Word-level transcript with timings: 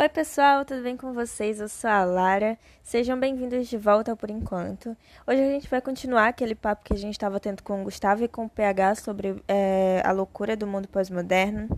Oi, 0.00 0.08
pessoal, 0.08 0.64
tudo 0.64 0.80
bem 0.80 0.96
com 0.96 1.12
vocês? 1.12 1.58
Eu 1.58 1.68
sou 1.68 1.90
a 1.90 2.04
Lara. 2.04 2.56
Sejam 2.84 3.18
bem-vindos 3.18 3.66
de 3.66 3.76
volta 3.76 4.12
ao 4.12 4.16
Por 4.16 4.30
Enquanto. 4.30 4.96
Hoje 5.26 5.42
a 5.42 5.50
gente 5.50 5.68
vai 5.68 5.80
continuar 5.80 6.28
aquele 6.28 6.54
papo 6.54 6.84
que 6.84 6.92
a 6.92 6.96
gente 6.96 7.14
estava 7.14 7.40
tendo 7.40 7.64
com 7.64 7.80
o 7.80 7.84
Gustavo 7.84 8.22
e 8.22 8.28
com 8.28 8.44
o 8.44 8.48
PH 8.48 8.94
sobre 8.94 9.42
é, 9.48 10.00
a 10.04 10.12
loucura 10.12 10.56
do 10.56 10.68
mundo 10.68 10.86
pós-moderno. 10.86 11.68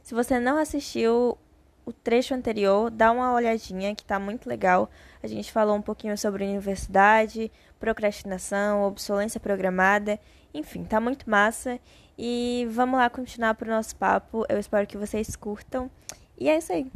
Se 0.00 0.14
você 0.14 0.38
não 0.38 0.58
assistiu 0.58 1.36
o 1.84 1.92
trecho 1.92 2.34
anterior, 2.34 2.88
dá 2.88 3.10
uma 3.10 3.34
olhadinha 3.34 3.96
que 3.96 4.04
tá 4.04 4.16
muito 4.20 4.48
legal. 4.48 4.88
A 5.20 5.26
gente 5.26 5.50
falou 5.50 5.74
um 5.74 5.82
pouquinho 5.82 6.16
sobre 6.16 6.44
universidade, 6.44 7.50
procrastinação, 7.80 8.84
obsolência 8.84 9.40
programada, 9.40 10.20
enfim, 10.54 10.84
tá 10.84 11.00
muito 11.00 11.28
massa. 11.28 11.80
E 12.16 12.64
vamos 12.70 12.96
lá 12.96 13.10
continuar 13.10 13.54
pro 13.54 13.68
nosso 13.68 13.96
papo. 13.96 14.46
Eu 14.48 14.56
espero 14.60 14.86
que 14.86 14.96
vocês 14.96 15.34
curtam. 15.34 15.90
E 16.38 16.48
é 16.48 16.58
isso 16.58 16.72
aí. 16.72 16.88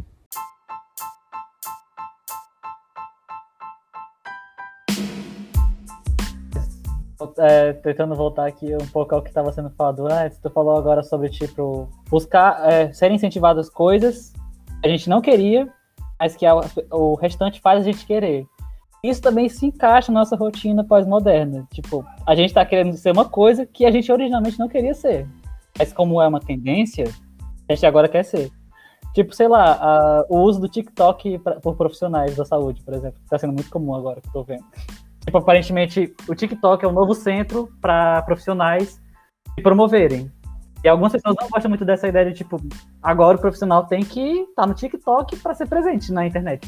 É, 7.39 7.73
tentando 7.75 8.15
voltar 8.15 8.47
aqui 8.47 8.75
um 8.75 8.87
pouco 8.87 9.15
ao 9.15 9.23
que 9.23 9.29
estava 9.29 9.53
sendo 9.53 9.71
falado 9.71 10.07
antes, 10.07 10.39
tu 10.39 10.51
falou 10.51 10.77
agora 10.77 11.03
sobre, 11.03 11.29
tipo, 11.29 11.89
buscar 12.09 12.71
é, 12.71 12.93
ser 12.93 13.11
incentivadas 13.11 13.69
coisas 13.69 14.33
que 14.83 14.89
a 14.89 14.91
gente 14.91 15.09
não 15.09 15.21
queria, 15.21 15.69
mas 16.19 16.37
que 16.37 16.47
a, 16.47 16.55
o 16.91 17.15
restante 17.15 17.61
faz 17.61 17.81
a 17.81 17.85
gente 17.85 18.07
querer. 18.07 18.47
Isso 19.03 19.23
também 19.23 19.49
se 19.49 19.65
encaixa 19.65 20.13
na 20.13 20.21
nossa 20.21 20.37
rotina 20.37 20.85
pós-moderna. 20.85 21.67
Tipo, 21.73 22.05
a 22.27 22.35
gente 22.35 22.49
está 22.49 22.65
querendo 22.67 22.97
ser 22.97 23.13
uma 23.13 23.25
coisa 23.25 23.65
que 23.65 23.87
a 23.87 23.91
gente 23.91 24.13
originalmente 24.13 24.59
não 24.59 24.69
queria 24.69 24.93
ser. 24.93 25.27
Mas 25.79 25.93
como 25.93 26.21
é 26.21 26.29
uma 26.29 26.41
tendência, 26.41 27.05
a 27.69 27.75
gente 27.75 27.87
agora 27.87 28.09
quer 28.09 28.25
ser. 28.25 28.51
Tipo, 29.15 29.35
sei 29.35 29.49
lá, 29.49 29.73
a, 29.73 30.27
o 30.29 30.41
uso 30.41 30.61
do 30.61 30.69
TikTok 30.69 31.39
pra, 31.39 31.59
por 31.61 31.77
profissionais 31.77 32.37
da 32.37 32.45
saúde, 32.45 32.83
por 32.83 32.95
exemplo, 32.95 33.19
que 33.19 33.25
está 33.25 33.39
sendo 33.39 33.55
muito 33.55 33.71
comum 33.71 33.95
agora 33.95 34.21
que 34.21 34.37
eu 34.37 34.45
vendo. 34.45 34.65
Tipo, 35.25 35.39
aparentemente, 35.39 36.15
o 36.29 36.35
TikTok 36.35 36.85
é 36.85 36.89
o 36.89 36.93
novo 36.93 37.15
centro 37.15 37.73
para 37.81 38.23
profissionais 38.23 39.01
se 39.55 39.63
promoverem. 39.63 40.31
E 40.83 40.89
algumas 40.89 41.13
pessoas 41.13 41.37
não 41.39 41.49
gostam 41.49 41.69
muito 41.69 41.85
dessa 41.85 42.09
ideia 42.09 42.31
de, 42.31 42.39
tipo, 42.39 42.61
agora 43.03 43.37
o 43.37 43.41
profissional 43.41 43.87
tem 43.87 44.03
que 44.03 44.21
estar 44.21 44.63
tá 44.63 44.67
no 44.67 44.75
TikTok 44.75 45.37
para 45.37 45.55
ser 45.55 45.67
presente 45.67 46.11
na 46.11 46.27
internet. 46.27 46.67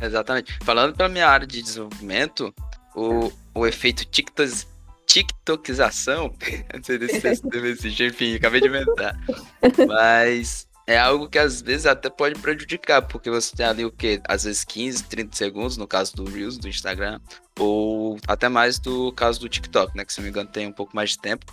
Exatamente. 0.00 0.58
Falando 0.62 0.94
pela 0.94 1.08
minha 1.08 1.26
área 1.26 1.46
de 1.46 1.62
desenvolvimento, 1.62 2.54
o, 2.94 3.32
o 3.54 3.66
efeito 3.66 4.04
TikTok, 4.04 4.66
TikTokização, 5.06 6.30
não 6.74 6.82
sei 6.84 7.76
se 7.76 8.04
enfim, 8.04 8.34
acabei 8.34 8.60
de 8.60 8.68
inventar. 8.68 9.18
Mas 9.88 10.67
é 10.88 10.96
algo 10.96 11.28
que 11.28 11.38
às 11.38 11.60
vezes 11.60 11.84
até 11.84 12.08
pode 12.08 12.40
prejudicar, 12.40 13.02
porque 13.02 13.28
você 13.28 13.54
tem 13.54 13.66
ali 13.66 13.84
o 13.84 13.92
que? 13.92 14.22
Às 14.26 14.44
vezes 14.44 14.64
15, 14.64 15.04
30 15.04 15.36
segundos, 15.36 15.76
no 15.76 15.86
caso 15.86 16.16
do 16.16 16.24
Reels, 16.24 16.56
do 16.56 16.66
Instagram, 16.66 17.20
ou 17.58 18.18
até 18.26 18.48
mais 18.48 18.78
do 18.78 19.12
caso 19.12 19.38
do 19.38 19.50
TikTok, 19.50 19.94
né? 19.94 20.02
Que 20.02 20.14
se 20.14 20.18
não 20.18 20.24
me 20.24 20.30
engano 20.30 20.48
tem 20.48 20.66
um 20.66 20.72
pouco 20.72 20.96
mais 20.96 21.10
de 21.10 21.18
tempo. 21.18 21.44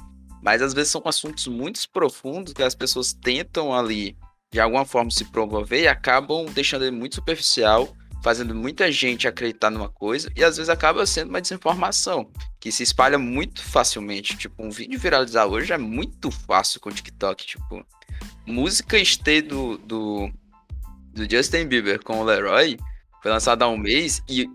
Mas 0.42 0.61
às 0.61 0.73
vezes 0.73 0.89
são 0.89 1.02
assuntos 1.03 1.47
muito 1.47 1.81
profundos 1.89 2.53
que 2.53 2.64
as 2.64 2.73
pessoas 2.73 3.11
tentam 3.11 3.75
ali, 3.75 4.17
de 4.53 4.61
alguma 4.61 4.86
forma, 4.86 5.11
se 5.11 5.25
promover 5.25 5.81
e 5.81 5.88
acabam 5.89 6.45
deixando 6.45 6.86
ele 6.86 6.95
muito 6.95 7.16
superficial, 7.16 7.94
fazendo 8.23 8.55
muita 8.55 8.89
gente 8.89 9.27
acreditar 9.27 9.70
numa 9.70 9.89
coisa, 9.89 10.31
e 10.33 10.45
às 10.45 10.55
vezes 10.55 10.70
acaba 10.70 11.05
sendo 11.05 11.27
uma 11.27 11.42
desinformação, 11.42 12.31
que 12.58 12.72
se 12.72 12.83
espalha 12.83 13.20
muito 13.20 13.61
facilmente. 13.61 14.38
Tipo, 14.38 14.64
um 14.64 14.70
vídeo 14.70 14.97
viralizar 14.97 15.45
hoje 15.45 15.73
é 15.73 15.77
muito 15.77 16.31
fácil 16.31 16.80
com 16.80 16.88
o 16.88 16.94
TikTok, 16.94 17.45
tipo 17.45 17.86
música 18.46 19.04
Stay 19.04 19.42
do, 19.42 19.78
do, 19.80 20.30
do 21.14 21.30
Justin 21.30 21.66
Bieber 21.66 22.04
com 22.04 22.20
o 22.20 22.24
Leroy 22.24 22.78
foi 23.22 23.32
lançada 23.32 23.66
há 23.66 23.68
um 23.68 23.78
mês 23.78 24.22
e 24.30 24.48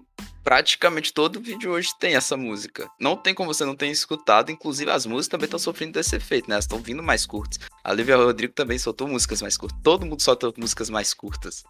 praticamente 0.45 1.13
todo 1.13 1.41
vídeo 1.41 1.73
hoje 1.73 1.91
tem 1.99 2.15
essa 2.15 2.37
música. 2.37 2.89
Não 3.01 3.17
tem 3.17 3.35
como 3.35 3.53
você 3.53 3.65
não 3.65 3.75
ter 3.75 3.89
escutado, 3.89 4.51
inclusive 4.51 4.91
as 4.91 5.07
músicas 5.07 5.29
também 5.29 5.45
estão 5.47 5.59
sofrendo 5.59 5.93
desse 5.93 6.17
efeito, 6.17 6.49
né? 6.49 6.55
Elas 6.55 6.65
estão 6.65 6.79
vindo 6.79 7.03
mais 7.03 7.27
curtas. 7.27 7.59
A 7.83 7.93
Lívia 7.93 8.17
Rodrigo 8.17 8.53
também 8.53 8.79
soltou 8.79 9.09
músicas 9.09 9.43
mais 9.43 9.57
curtas. 9.57 9.79
Todo 9.83 10.07
mundo 10.07 10.23
soltou 10.23 10.55
músicas 10.57 10.89
mais 10.89 11.13
curtas. 11.13 11.65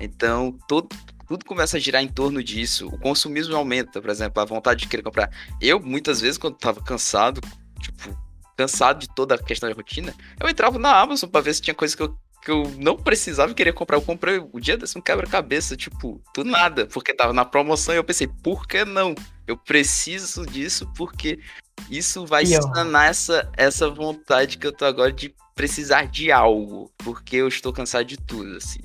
Então, 0.00 0.56
todo, 0.68 0.88
tudo 1.26 1.44
começa 1.44 1.76
a 1.76 1.80
girar 1.80 2.02
em 2.02 2.08
torno 2.08 2.42
disso. 2.42 2.86
O 2.86 2.98
consumismo 2.98 3.56
aumenta, 3.56 4.00
por 4.00 4.10
exemplo, 4.10 4.40
a 4.40 4.44
vontade 4.44 4.82
de 4.82 4.88
querer 4.88 5.02
comprar. 5.02 5.30
Eu, 5.60 5.80
muitas 5.80 6.20
vezes, 6.20 6.38
quando 6.38 6.56
tava 6.56 6.80
cansado, 6.82 7.40
cansado 8.58 8.98
de 8.98 9.08
toda 9.08 9.36
a 9.36 9.38
questão 9.38 9.68
de 9.68 9.74
rotina, 9.76 10.12
eu 10.40 10.48
entrava 10.48 10.80
na 10.80 10.98
Amazon 11.00 11.30
para 11.30 11.40
ver 11.40 11.54
se 11.54 11.62
tinha 11.62 11.74
coisa 11.74 11.96
que 11.96 12.02
eu, 12.02 12.18
que 12.42 12.50
eu 12.50 12.68
não 12.76 12.96
precisava 12.96 13.52
e 13.52 13.54
queria 13.54 13.72
comprar. 13.72 13.96
Eu 13.96 14.02
comprei 14.02 14.38
o 14.52 14.58
dia 14.58 14.76
desse 14.76 14.98
um 14.98 15.00
quebra-cabeça, 15.00 15.76
tipo, 15.76 16.20
do 16.34 16.44
nada, 16.44 16.84
porque 16.86 17.14
tava 17.14 17.32
na 17.32 17.44
promoção 17.44 17.94
e 17.94 17.98
eu 17.98 18.04
pensei, 18.04 18.26
por 18.26 18.66
que 18.66 18.84
não? 18.84 19.14
Eu 19.46 19.56
preciso 19.56 20.44
disso 20.44 20.90
porque 20.96 21.38
isso 21.88 22.26
vai 22.26 22.44
sanar 22.44 23.08
essa, 23.08 23.48
essa 23.56 23.88
vontade 23.88 24.58
que 24.58 24.66
eu 24.66 24.72
tô 24.72 24.84
agora 24.84 25.12
de 25.12 25.32
precisar 25.54 26.08
de 26.08 26.32
algo, 26.32 26.90
porque 26.98 27.36
eu 27.36 27.46
estou 27.46 27.72
cansado 27.72 28.04
de 28.04 28.16
tudo, 28.16 28.56
assim. 28.56 28.80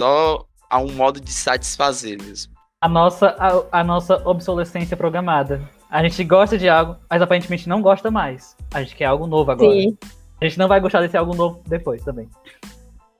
Só 0.00 0.46
há 0.70 0.78
um 0.78 0.92
modo 0.92 1.20
de 1.20 1.30
satisfazer 1.30 2.20
mesmo. 2.22 2.54
A 2.80 2.88
nossa, 2.88 3.36
a, 3.38 3.80
a 3.80 3.84
nossa 3.84 4.16
obsolescência 4.26 4.96
programada. 4.96 5.75
A 5.90 6.02
gente 6.02 6.22
gosta 6.24 6.58
de 6.58 6.68
algo, 6.68 6.96
mas 7.08 7.22
aparentemente 7.22 7.68
não 7.68 7.80
gosta 7.80 8.10
mais. 8.10 8.56
A 8.74 8.82
gente 8.82 8.96
quer 8.96 9.06
algo 9.06 9.26
novo 9.26 9.50
agora. 9.50 9.70
Sim. 9.70 9.96
A 10.40 10.44
gente 10.44 10.58
não 10.58 10.68
vai 10.68 10.80
gostar 10.80 11.00
desse 11.00 11.16
algo 11.16 11.34
novo 11.34 11.62
depois 11.66 12.02
também. 12.04 12.28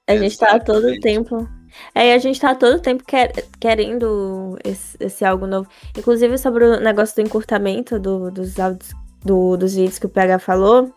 A 0.06 0.16
gente 0.16 0.36
tá 0.38 0.58
todo 0.58 0.86
o 0.86 1.00
tempo. 1.00 1.48
É, 1.94 2.14
a 2.14 2.18
gente 2.18 2.40
tá 2.40 2.54
todo 2.54 2.76
o 2.76 2.80
tempo 2.80 3.04
quer, 3.04 3.32
querendo 3.58 4.56
esse, 4.64 4.96
esse, 5.00 5.24
algo 5.24 5.46
novo. 5.46 5.68
Inclusive, 5.96 6.38
sobre 6.38 6.64
o 6.64 6.80
negócio 6.80 7.14
do 7.16 7.26
encurtamento 7.26 7.98
do, 7.98 8.30
dos 8.30 8.58
áudios, 8.58 8.92
do, 9.24 9.56
dos 9.56 9.74
vídeos 9.74 9.98
que 9.98 10.06
o 10.06 10.10
PH 10.10 10.38
falou, 10.38 10.92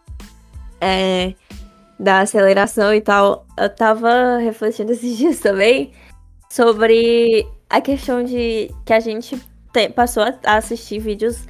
é, 0.80 1.34
da 2.00 2.22
aceleração 2.22 2.94
e 2.94 3.02
tal, 3.02 3.46
eu 3.58 3.70
tava 3.70 4.38
refletindo 4.38 4.92
esses 4.94 5.18
dias 5.18 5.40
também 5.40 5.92
sobre 6.50 7.46
a 7.70 7.82
questão 7.82 8.24
de 8.24 8.72
que 8.86 8.94
a 8.94 9.00
gente 9.00 9.40
te, 9.74 9.90
passou 9.90 10.24
a 10.24 10.56
assistir 10.56 11.00
vídeos 11.00 11.46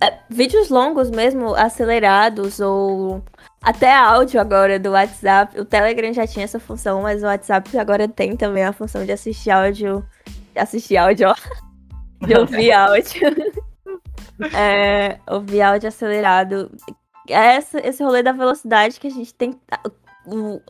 é, 0.00 0.16
vídeos 0.28 0.68
longos 0.68 1.10
mesmo, 1.10 1.54
acelerados, 1.54 2.60
ou 2.60 3.22
até 3.60 3.92
áudio 3.92 4.40
agora 4.40 4.78
do 4.78 4.90
WhatsApp. 4.90 5.58
O 5.58 5.64
Telegram 5.64 6.12
já 6.12 6.26
tinha 6.26 6.44
essa 6.44 6.60
função, 6.60 7.02
mas 7.02 7.22
o 7.22 7.26
WhatsApp 7.26 7.76
agora 7.76 8.06
tem 8.06 8.36
também 8.36 8.64
a 8.64 8.72
função 8.72 9.04
de 9.04 9.12
assistir 9.12 9.50
áudio. 9.50 10.04
Assistir 10.54 10.96
áudio, 10.96 11.30
ó. 11.30 11.34
De 12.26 12.36
ouvir 12.36 12.72
áudio. 12.72 13.28
é, 14.52 15.18
ouvir 15.30 15.62
áudio 15.62 15.88
acelerado. 15.88 16.70
É 17.28 17.56
essa, 17.56 17.78
esse 17.86 18.02
rolê 18.02 18.24
da 18.24 18.32
velocidade 18.32 18.98
que 18.98 19.06
a 19.06 19.10
gente 19.10 19.32
tem. 19.34 19.54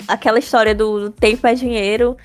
Aquela 0.07 0.39
história 0.39 0.75
do 0.75 1.11
tempo 1.11 1.47
é 1.47 1.55
dinheiro 1.55 2.19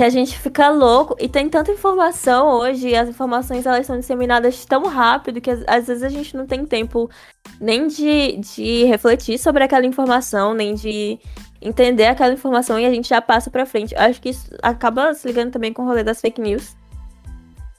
que 0.00 0.04
a 0.04 0.08
gente 0.08 0.38
fica 0.38 0.70
louco 0.70 1.14
e 1.20 1.28
tem 1.28 1.46
tanta 1.46 1.70
informação 1.70 2.58
hoje, 2.58 2.88
e 2.88 2.96
as 2.96 3.06
informações 3.06 3.66
elas 3.66 3.84
são 3.84 3.98
disseminadas 3.98 4.64
tão 4.64 4.84
rápido 4.84 5.42
que 5.42 5.50
às 5.50 5.88
vezes 5.88 6.02
a 6.02 6.08
gente 6.08 6.34
não 6.34 6.46
tem 6.46 6.64
tempo 6.64 7.10
nem 7.60 7.86
de, 7.86 8.38
de 8.38 8.84
refletir 8.84 9.38
sobre 9.38 9.62
aquela 9.62 9.84
informação, 9.84 10.54
nem 10.54 10.74
de 10.74 11.18
entender 11.60 12.06
aquela 12.06 12.32
informação 12.32 12.80
e 12.80 12.86
a 12.86 12.90
gente 12.90 13.10
já 13.10 13.20
passa 13.20 13.50
para 13.50 13.66
frente. 13.66 13.94
Eu 13.94 14.00
acho 14.00 14.22
que 14.22 14.30
isso 14.30 14.48
acaba 14.62 15.12
se 15.12 15.28
ligando 15.28 15.52
também 15.52 15.70
com 15.70 15.82
o 15.82 15.84
rolê 15.84 16.02
das 16.02 16.18
fake 16.18 16.40
news. 16.40 16.74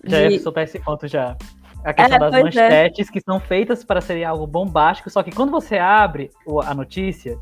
Já 0.03 0.28
de... 0.28 0.34
ia 0.36 0.40
soltar 0.40 0.66
esse 0.66 0.78
ponto 0.78 1.08
já. 1.08 1.36
A 1.84 1.92
questão 1.92 2.18
é, 2.18 2.20
das 2.20 2.34
é. 2.36 2.44
manchetes 2.44 3.09
é. 3.09 3.12
que 3.12 3.20
são 3.20 3.40
feitas 3.40 3.84
para 3.84 4.00
serem 4.00 4.26
algo 4.26 4.46
bombástico, 4.46 5.09
só 5.09 5.24
que 5.24 5.32
quando 5.32 5.50
você 5.50 5.80
abre 5.80 6.30
a 6.68 6.76
notícia, 6.76 7.40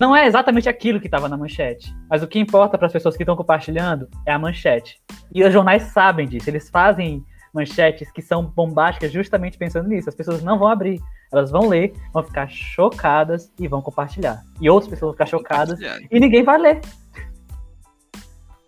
não 0.00 0.14
é 0.14 0.26
exatamente 0.26 0.68
aquilo 0.68 1.00
que 1.00 1.06
estava 1.06 1.28
na 1.28 1.36
manchete, 1.36 1.94
mas 2.08 2.22
o 2.22 2.28
que 2.28 2.38
importa 2.38 2.76
para 2.76 2.86
as 2.86 2.92
pessoas 2.92 3.16
que 3.16 3.22
estão 3.22 3.36
compartilhando 3.36 4.08
é 4.26 4.32
a 4.32 4.38
manchete. 4.38 5.00
E 5.34 5.42
os 5.42 5.52
jornais 5.52 5.84
sabem 5.84 6.26
disso, 6.28 6.50
eles 6.50 6.68
fazem 6.68 7.24
manchetes 7.52 8.10
que 8.12 8.20
são 8.20 8.44
bombásticas 8.44 9.10
justamente 9.10 9.56
pensando 9.56 9.88
nisso. 9.88 10.08
As 10.08 10.14
pessoas 10.14 10.42
não 10.42 10.58
vão 10.58 10.68
abrir, 10.68 11.00
elas 11.32 11.50
vão 11.50 11.68
ler, 11.68 11.94
vão 12.12 12.22
ficar 12.22 12.48
chocadas 12.50 13.50
e 13.58 13.66
vão 13.66 13.80
compartilhar. 13.80 14.42
E 14.60 14.68
outras 14.68 14.90
pessoas 14.90 15.08
vão 15.08 15.12
ficar 15.14 15.26
chocadas 15.26 15.80
e 16.10 16.20
ninguém 16.20 16.44
vai 16.44 16.58
ler. 16.58 16.80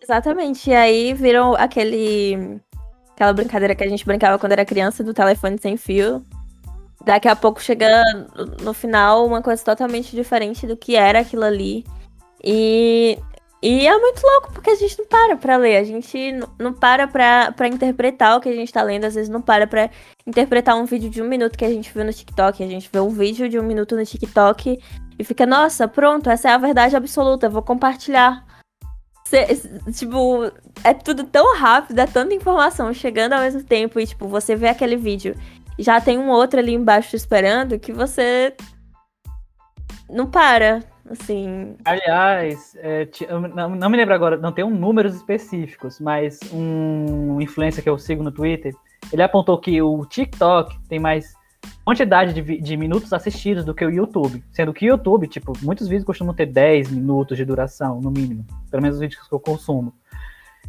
Exatamente. 0.02 0.70
E 0.70 0.74
aí 0.74 1.12
viram 1.12 1.54
aquele 1.54 2.58
aquela 3.12 3.32
brincadeira 3.32 3.74
que 3.74 3.82
a 3.82 3.88
gente 3.88 4.06
brincava 4.06 4.38
quando 4.38 4.52
era 4.52 4.64
criança 4.64 5.02
do 5.02 5.12
telefone 5.12 5.58
sem 5.58 5.76
fio, 5.76 6.24
daqui 7.04 7.28
a 7.28 7.36
pouco 7.36 7.62
chega 7.62 8.02
no 8.62 8.72
final 8.72 9.26
uma 9.26 9.42
coisa 9.42 9.64
totalmente 9.64 10.14
diferente 10.14 10.66
do 10.66 10.76
que 10.76 10.96
era 10.96 11.20
aquilo 11.20 11.44
ali. 11.44 11.84
E, 12.42 13.18
e 13.62 13.86
é 13.86 13.98
muito 13.98 14.22
louco, 14.22 14.52
porque 14.52 14.70
a 14.70 14.74
gente 14.74 14.98
não 14.98 15.06
para 15.06 15.36
pra 15.36 15.56
ler, 15.56 15.76
a 15.76 15.84
gente 15.84 16.32
não 16.58 16.72
para 16.72 17.08
pra, 17.08 17.52
pra 17.52 17.68
interpretar 17.68 18.36
o 18.36 18.40
que 18.40 18.48
a 18.48 18.54
gente 18.54 18.72
tá 18.72 18.82
lendo, 18.82 19.04
às 19.04 19.14
vezes 19.14 19.28
não 19.28 19.42
para 19.42 19.66
pra 19.66 19.90
interpretar 20.26 20.76
um 20.76 20.84
vídeo 20.84 21.10
de 21.10 21.22
um 21.22 21.28
minuto 21.28 21.58
que 21.58 21.64
a 21.64 21.70
gente 21.70 21.92
viu 21.92 22.04
no 22.04 22.12
TikTok. 22.12 22.62
A 22.62 22.68
gente 22.68 22.88
vê 22.92 23.00
um 23.00 23.10
vídeo 23.10 23.48
de 23.48 23.58
um 23.58 23.62
minuto 23.62 23.96
no 23.96 24.04
TikTok 24.04 24.78
e 25.18 25.24
fica, 25.24 25.44
nossa, 25.44 25.88
pronto, 25.88 26.30
essa 26.30 26.50
é 26.50 26.52
a 26.52 26.58
verdade 26.58 26.94
absoluta, 26.94 27.48
vou 27.48 27.62
compartilhar. 27.62 28.46
Cê, 29.28 29.44
tipo, 29.92 30.50
é 30.82 30.94
tudo 30.94 31.24
tão 31.24 31.54
rápido, 31.54 31.98
é 31.98 32.06
tanta 32.06 32.32
informação 32.34 32.94
chegando 32.94 33.34
ao 33.34 33.40
mesmo 33.40 33.62
tempo. 33.62 34.00
E, 34.00 34.06
tipo, 34.06 34.26
você 34.26 34.56
vê 34.56 34.68
aquele 34.68 34.96
vídeo 34.96 35.34
já 35.78 36.00
tem 36.00 36.18
um 36.18 36.28
outro 36.28 36.58
ali 36.58 36.74
embaixo 36.74 37.14
esperando 37.14 37.78
que 37.78 37.92
você 37.92 38.54
não 40.10 40.26
para, 40.26 40.82
assim. 41.08 41.76
Aliás, 41.84 42.76
é, 42.78 43.08
não, 43.54 43.74
não, 43.74 43.90
me 43.90 43.96
lembro 43.96 44.14
agora, 44.14 44.36
não 44.36 44.52
tem 44.52 44.64
um 44.64 44.70
números 44.70 45.14
específicos, 45.14 46.00
mas 46.00 46.38
um 46.52 47.40
influencer 47.40 47.82
que 47.82 47.90
eu 47.90 47.98
sigo 47.98 48.22
no 48.22 48.32
Twitter, 48.32 48.74
ele 49.12 49.22
apontou 49.22 49.58
que 49.58 49.80
o 49.80 50.04
TikTok 50.06 50.78
tem 50.88 50.98
mais 50.98 51.36
quantidade 51.84 52.34
de, 52.34 52.60
de, 52.60 52.76
minutos 52.76 53.12
assistidos 53.12 53.64
do 53.64 53.74
que 53.74 53.84
o 53.84 53.90
YouTube. 53.90 54.42
Sendo 54.50 54.72
que 54.72 54.86
o 54.86 54.88
YouTube, 54.88 55.28
tipo, 55.28 55.52
muitos 55.62 55.88
vídeos 55.88 56.04
costumam 56.04 56.34
ter 56.34 56.46
10 56.46 56.90
minutos 56.90 57.36
de 57.36 57.44
duração, 57.44 58.00
no 58.00 58.10
mínimo. 58.10 58.44
Pelo 58.70 58.82
menos 58.82 58.96
os 58.96 59.00
vídeos 59.00 59.26
que 59.26 59.34
eu 59.34 59.40
consumo. 59.40 59.94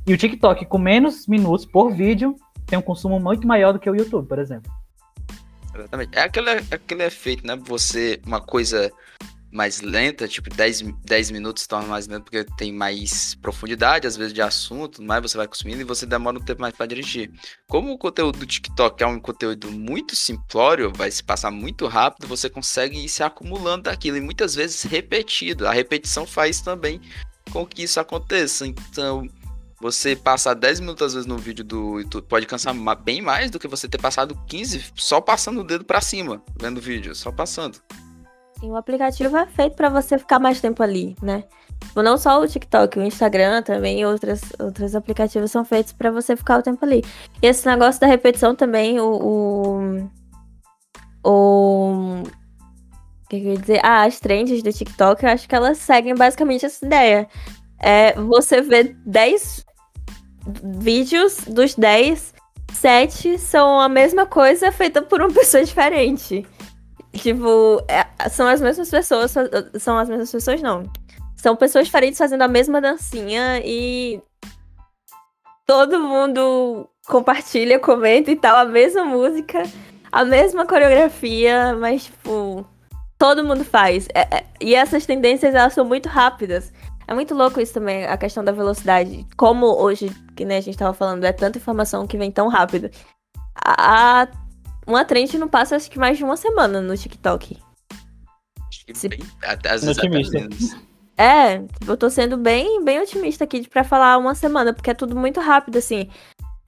E 0.08 0.14
o 0.14 0.18
TikTok, 0.18 0.66
com 0.66 0.78
menos 0.78 1.28
minutos 1.28 1.66
por 1.66 1.92
vídeo, 1.92 2.36
tem 2.66 2.80
um 2.80 2.82
consumo 2.82 3.20
muito 3.20 3.48
maior 3.48 3.74
do 3.74 3.80
que 3.80 3.90
o 3.90 3.96
YouTube, 3.96 4.28
por 4.28 4.40
exemplo. 4.40 4.72
Exatamente. 5.80 6.18
É 6.18 6.22
aquele, 6.22 6.50
aquele 6.50 7.04
efeito, 7.04 7.46
né? 7.46 7.56
Você, 7.56 8.20
uma 8.26 8.42
coisa 8.42 8.92
mais 9.52 9.82
lenta, 9.82 10.28
tipo 10.28 10.50
10, 10.50 10.84
10 11.04 11.32
minutos 11.32 11.66
torna 11.66 11.88
mais 11.88 12.08
lento 12.08 12.26
porque 12.26 12.44
tem 12.58 12.72
mais 12.72 13.34
profundidade, 13.36 14.06
às 14.06 14.16
vezes, 14.16 14.34
de 14.34 14.42
assunto, 14.42 15.02
mais 15.02 15.22
você 15.22 15.38
vai 15.38 15.48
consumindo 15.48 15.82
e 15.82 15.84
você 15.84 16.06
demora 16.06 16.38
um 16.38 16.42
tempo 16.42 16.62
mais 16.62 16.76
para 16.76 16.86
dirigir. 16.86 17.32
Como 17.68 17.92
o 17.92 17.98
conteúdo 17.98 18.40
do 18.40 18.46
TikTok 18.46 19.02
é 19.02 19.08
um 19.08 19.20
conteúdo 19.20 19.72
muito 19.72 20.16
simplório, 20.16 20.92
vai 20.94 21.10
se 21.10 21.24
passar 21.24 21.50
muito 21.50 21.88
rápido, 21.88 22.28
você 22.28 22.50
consegue 22.50 23.04
ir 23.04 23.10
se 23.10 23.24
acumulando 23.24 23.84
daquilo 23.84 24.18
e 24.18 24.22
muitas 24.22 24.54
vezes 24.54 24.84
repetido. 24.84 25.68
A 25.68 25.72
repetição 25.72 26.28
faz 26.28 26.62
também 26.62 27.02
com 27.52 27.66
que 27.66 27.84
isso 27.84 28.00
aconteça. 28.00 28.68
Então, 28.68 29.28
você 29.82 30.16
passar 30.16 30.54
10 30.54 30.82
minutos 30.82 31.08
às 31.08 31.14
vezes 31.14 31.28
no 31.28 31.38
vídeo 31.38 31.64
do 31.64 32.00
YouTube 32.00 32.26
pode 32.28 32.46
cansar 32.46 32.76
bem 32.96 33.22
mais 33.22 33.50
do 33.50 33.60
que 33.60 33.68
você 33.68 33.88
ter 33.88 34.00
passado 34.00 34.38
15 34.48 34.92
só 34.96 35.22
passando 35.22 35.62
o 35.62 35.64
dedo 35.64 35.86
para 35.86 36.02
cima, 36.02 36.42
vendo 36.60 36.78
o 36.78 36.82
vídeo, 36.82 37.16
só 37.16 37.32
passando. 37.32 37.80
Sim, 38.60 38.72
o 38.72 38.76
aplicativo 38.76 39.38
é 39.38 39.46
feito 39.48 39.76
para 39.76 39.90
você 39.90 40.18
ficar 40.18 40.38
mais 40.38 40.60
tempo 40.60 40.84
ali, 40.84 41.16
né? 41.22 41.46
Tipo, 41.80 42.02
não 42.02 42.18
só 42.18 42.42
o 42.42 42.48
TikTok, 42.48 43.00
o 43.00 43.04
Instagram 43.04 43.62
também, 43.62 44.06
outras, 44.06 44.42
outros 44.60 44.96
aplicativos 44.96 45.50
são 45.50 45.64
feitos 45.64 45.94
para 45.94 46.12
você 46.12 46.36
ficar 46.36 46.60
o 46.60 46.62
tempo 46.62 46.84
ali. 46.84 47.04
E 47.42 47.48
esse 47.48 47.66
negócio 47.66 48.02
da 48.02 48.08
repetição 48.08 48.54
também, 48.54 49.00
o. 49.00 50.10
O. 51.24 52.22
o 52.22 52.24
que, 53.30 53.40
que 53.40 53.48
eu 53.48 53.54
ia 53.54 53.58
dizer? 53.58 53.80
Ah, 53.82 54.04
as 54.04 54.20
trends 54.20 54.62
do 54.62 54.74
TikTok, 54.74 55.24
eu 55.24 55.30
acho 55.30 55.48
que 55.48 55.56
elas 55.56 55.78
seguem 55.78 56.14
basicamente 56.14 56.66
essa 56.66 56.86
ideia. 56.86 57.30
É 57.82 58.14
você 58.14 58.62
vê 58.62 58.94
10 59.06 59.69
vídeos 60.80 61.38
dos 61.48 61.76
10, 61.76 62.34
7 62.74 63.38
são 63.38 63.80
a 63.80 63.90
mesma 63.90 64.26
coisa 64.26 64.72
feita 64.72 65.02
por 65.02 65.22
uma 65.22 65.32
pessoa 65.34 65.64
diferente. 65.64 66.46
Tipo, 67.14 67.84
é, 67.88 68.30
são 68.30 68.48
as 68.48 68.62
mesmas 68.62 68.90
pessoas. 68.90 69.34
São 69.80 69.98
as 69.98 70.10
mesmas 70.10 70.32
pessoas, 70.32 70.62
não. 70.62 70.84
São 71.36 71.56
pessoas 71.56 71.86
diferentes 71.86 72.18
fazendo 72.18 72.42
a 72.42 72.48
mesma 72.48 72.82
dancinha 72.82 73.62
e. 73.64 74.22
Todo 75.66 76.00
mundo 76.00 76.90
compartilha, 77.08 77.80
comenta 77.80 78.32
e 78.32 78.36
tal, 78.36 78.56
a 78.56 78.66
mesma 78.66 79.04
música, 79.06 79.62
a 80.12 80.26
mesma 80.26 80.66
coreografia, 80.66 81.76
mas, 81.76 82.06
tipo, 82.06 82.66
todo 83.20 83.44
mundo 83.44 83.64
faz. 83.64 84.08
É, 84.16 84.38
é, 84.38 84.46
e 84.60 84.74
essas 84.74 85.06
tendências, 85.06 85.54
elas 85.54 85.74
são 85.74 85.86
muito 85.86 86.10
rápidas. 86.10 86.74
É 87.10 87.14
muito 87.16 87.34
louco 87.34 87.60
isso 87.60 87.74
também, 87.74 88.06
a 88.06 88.16
questão 88.16 88.44
da 88.44 88.52
velocidade. 88.52 89.26
Como 89.36 89.66
hoje, 89.66 90.12
que 90.36 90.46
né, 90.46 90.58
a 90.58 90.62
gente 90.62 90.78
tava 90.78 90.94
falando, 90.94 91.24
é 91.24 91.32
tanta 91.32 91.58
informação 91.58 92.06
que 92.06 92.16
vem 92.20 92.32
tão 92.32 92.48
rápido. 92.48 92.92
A, 93.56 94.22
a 94.22 94.28
uma 94.86 95.04
trend 95.04 95.36
não 95.40 95.48
passa 95.48 95.76
acho 95.76 95.90
que 95.90 95.98
mais 95.98 96.20
de 96.20 96.24
uma 96.24 96.38
semana 96.38 96.80
no 96.80 96.96
TikTok. 96.96 97.58
Acho 98.68 98.86
que 98.86 98.94
Se... 98.94 99.10
bem, 99.10 99.22
até 99.42 99.72
às 99.72 99.84
vezes 99.84 99.98
É, 101.18 101.64
eu 101.88 101.98
tô 101.98 102.12
sendo 102.12 102.38
bem, 102.38 102.86
bem 102.86 103.02
otimista 103.02 103.44
aqui 103.44 103.68
para 103.68 103.84
falar 103.84 104.20
uma 104.20 104.36
semana, 104.36 104.72
porque 104.72 104.92
é 104.92 104.94
tudo 104.94 105.16
muito 105.16 105.40
rápido, 105.40 105.80
assim. 105.80 106.08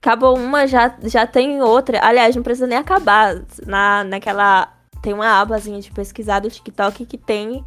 Acabou 0.02 0.36
uma, 0.36 0.66
já, 0.66 0.98
já 1.04 1.28
tem 1.28 1.62
outra. 1.62 2.04
Aliás, 2.04 2.36
não 2.36 2.42
precisa 2.42 2.66
nem 2.66 2.80
acabar. 2.80 3.46
Na, 3.64 4.04
naquela. 4.04 4.74
Tem 5.04 5.14
uma 5.14 5.40
abazinha 5.40 5.80
de 5.80 5.92
pesquisar 5.92 6.40
do 6.40 6.50
TikTok 6.50 7.06
que 7.06 7.18
tem 7.18 7.64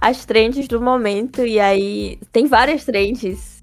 as 0.00 0.24
trends 0.24 0.68
do 0.68 0.80
momento. 0.80 1.44
E 1.44 1.58
aí 1.58 2.18
tem 2.32 2.46
várias 2.46 2.84
trends 2.84 3.62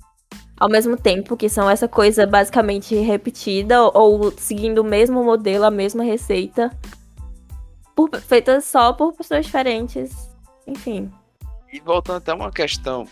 ao 0.58 0.70
mesmo 0.70 0.96
tempo, 0.96 1.36
que 1.36 1.50
são 1.50 1.70
essa 1.70 1.88
coisa 1.88 2.26
basicamente 2.26 2.96
repetida 2.96 3.82
ou 3.82 4.32
seguindo 4.38 4.80
o 4.80 4.84
mesmo 4.84 5.24
modelo, 5.24 5.66
a 5.66 5.72
mesma 5.72 6.04
receita. 6.04 6.72
Por, 7.96 8.10
feita 8.22 8.62
só 8.62 8.94
por 8.94 9.14
pessoas 9.14 9.46
diferentes. 9.46 10.30
Enfim. 10.66 11.12
E 11.72 11.80
voltando 11.80 12.18
até 12.18 12.34
uma 12.34 12.52
questão 12.52 13.08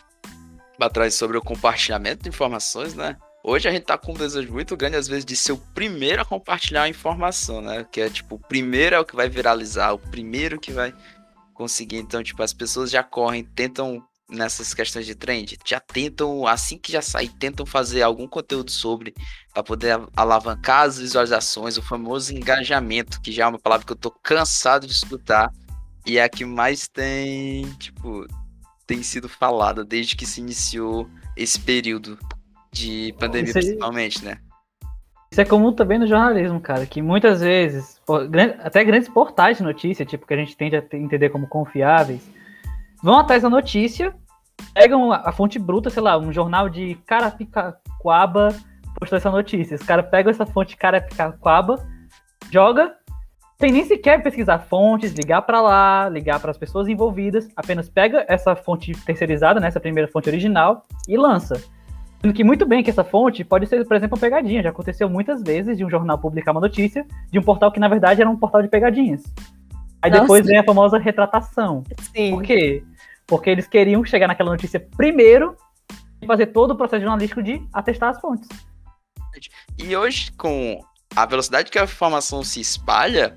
atrás 0.79 1.13
sobre 1.13 1.37
o 1.37 1.41
compartilhamento 1.41 2.23
de 2.23 2.29
informações, 2.29 2.95
né? 2.95 3.17
Hoje 3.43 3.67
a 3.67 3.71
gente 3.71 3.83
tá 3.83 3.97
com 3.97 4.11
um 4.11 4.15
desejo 4.15 4.51
muito 4.51 4.77
grande, 4.77 4.97
às 4.97 5.07
vezes, 5.07 5.25
de 5.25 5.35
ser 5.35 5.51
o 5.51 5.57
primeiro 5.57 6.21
a 6.21 6.25
compartilhar 6.25 6.83
a 6.83 6.89
informação, 6.89 7.59
né? 7.59 7.85
Que 7.91 8.01
é 8.01 8.09
tipo, 8.09 8.35
o 8.35 8.39
primeiro 8.39 8.95
é 8.95 8.99
o 8.99 9.05
que 9.05 9.15
vai 9.15 9.27
viralizar, 9.27 9.93
o 9.93 9.99
primeiro 9.99 10.59
que 10.59 10.71
vai 10.71 10.93
conseguir. 11.53 11.97
Então, 11.97 12.23
tipo, 12.23 12.41
as 12.41 12.53
pessoas 12.53 12.89
já 12.89 13.03
correm, 13.03 13.43
tentam 13.43 14.03
nessas 14.31 14.73
questões 14.73 15.05
de 15.05 15.13
trend, 15.13 15.57
já 15.65 15.79
tentam, 15.79 16.47
assim 16.47 16.77
que 16.77 16.91
já 16.91 17.01
sair, 17.01 17.27
tentam 17.27 17.65
fazer 17.65 18.01
algum 18.01 18.25
conteúdo 18.25 18.71
sobre, 18.71 19.13
para 19.53 19.61
poder 19.61 19.99
alavancar 20.15 20.83
as 20.83 20.97
visualizações, 20.97 21.77
o 21.77 21.81
famoso 21.81 22.33
engajamento, 22.33 23.19
que 23.21 23.31
já 23.31 23.43
é 23.43 23.47
uma 23.47 23.59
palavra 23.59 23.85
que 23.85 23.91
eu 23.91 23.97
tô 23.97 24.09
cansado 24.09 24.87
de 24.87 24.93
escutar, 24.93 25.51
e 26.05 26.17
é 26.17 26.23
a 26.23 26.29
que 26.29 26.45
mais 26.45 26.87
tem, 26.87 27.65
tipo, 27.73 28.25
tem 28.87 29.03
sido 29.03 29.27
falada 29.27 29.83
desde 29.83 30.15
que 30.15 30.25
se 30.25 30.39
iniciou 30.39 31.09
esse 31.35 31.59
período 31.59 32.17
de 32.71 33.13
pandemia, 33.19 33.49
aí, 33.49 33.53
principalmente, 33.53 34.23
né? 34.23 34.39
Isso 35.31 35.39
é 35.39 35.45
comum 35.45 35.71
também 35.71 35.97
no 35.97 36.05
jornalismo, 36.05 36.59
cara, 36.59 36.85
que 36.85 37.01
muitas 37.01 37.39
vezes, 37.39 38.01
até 38.61 38.83
grandes 38.83 39.07
portais 39.07 39.57
de 39.57 39.63
notícia, 39.63 40.05
tipo, 40.05 40.27
que 40.27 40.33
a 40.33 40.37
gente 40.37 40.57
tende 40.57 40.75
a 40.75 40.83
entender 40.91 41.29
como 41.29 41.47
confiáveis, 41.47 42.29
vão 43.01 43.17
atrás 43.17 43.41
da 43.41 43.49
notícia, 43.49 44.13
pegam 44.73 45.13
a 45.13 45.31
fonte 45.31 45.57
bruta, 45.57 45.89
sei 45.89 46.03
lá, 46.03 46.17
um 46.17 46.33
jornal 46.33 46.67
de 46.67 46.95
Carapicaquaba 47.05 48.53
postou 48.99 49.15
essa 49.15 49.31
notícia. 49.31 49.75
Os 49.75 49.83
caras 49.83 50.09
pegam 50.09 50.29
essa 50.29 50.45
fonte 50.45 50.75
Carapicaquaba, 50.75 51.77
joga, 52.51 52.93
sem 53.57 53.71
nem 53.71 53.85
sequer 53.85 54.21
pesquisar 54.21 54.59
fontes, 54.59 55.13
ligar 55.13 55.43
para 55.43 55.61
lá, 55.61 56.09
ligar 56.09 56.41
para 56.41 56.51
as 56.51 56.57
pessoas 56.57 56.89
envolvidas, 56.89 57.47
apenas 57.55 57.87
pega 57.87 58.25
essa 58.27 58.53
fonte 58.53 58.91
terceirizada, 59.05 59.61
né, 59.61 59.69
essa 59.69 59.79
primeira 59.79 60.11
fonte 60.11 60.27
original, 60.27 60.83
e 61.07 61.15
lança. 61.15 61.55
Sendo 62.21 62.33
que 62.33 62.43
muito 62.43 62.65
bem 62.67 62.83
que 62.83 62.89
essa 62.89 63.03
fonte 63.03 63.43
pode 63.43 63.65
ser, 63.65 63.83
por 63.85 63.95
exemplo, 63.97 64.15
uma 64.15 64.21
pegadinha. 64.21 64.61
Já 64.61 64.69
aconteceu 64.69 65.09
muitas 65.09 65.41
vezes 65.41 65.75
de 65.75 65.83
um 65.83 65.89
jornal 65.89 66.19
publicar 66.19 66.51
uma 66.51 66.61
notícia 66.61 67.05
de 67.31 67.39
um 67.39 67.41
portal 67.41 67.71
que, 67.71 67.79
na 67.79 67.87
verdade, 67.87 68.21
era 68.21 68.29
um 68.29 68.37
portal 68.37 68.61
de 68.61 68.67
pegadinhas. 68.67 69.23
Aí 70.01 70.11
Nossa. 70.11 70.21
depois 70.21 70.45
vem 70.45 70.57
a 70.57 70.63
famosa 70.63 70.99
retratação. 70.99 71.83
Sim. 72.15 72.31
Por 72.31 72.43
quê? 72.43 72.83
Porque 73.25 73.49
eles 73.49 73.67
queriam 73.67 74.05
chegar 74.05 74.27
naquela 74.27 74.51
notícia 74.51 74.79
primeiro 74.95 75.55
e 76.21 76.27
fazer 76.27 76.47
todo 76.47 76.71
o 76.71 76.75
processo 76.75 77.01
jornalístico 77.01 77.41
de 77.41 77.61
atestar 77.73 78.09
as 78.09 78.21
fontes. 78.21 78.47
E 79.79 79.95
hoje, 79.95 80.31
com 80.33 80.79
a 81.15 81.25
velocidade 81.25 81.71
que 81.71 81.79
a 81.79 81.83
informação 81.83 82.43
se 82.43 82.59
espalha, 82.59 83.35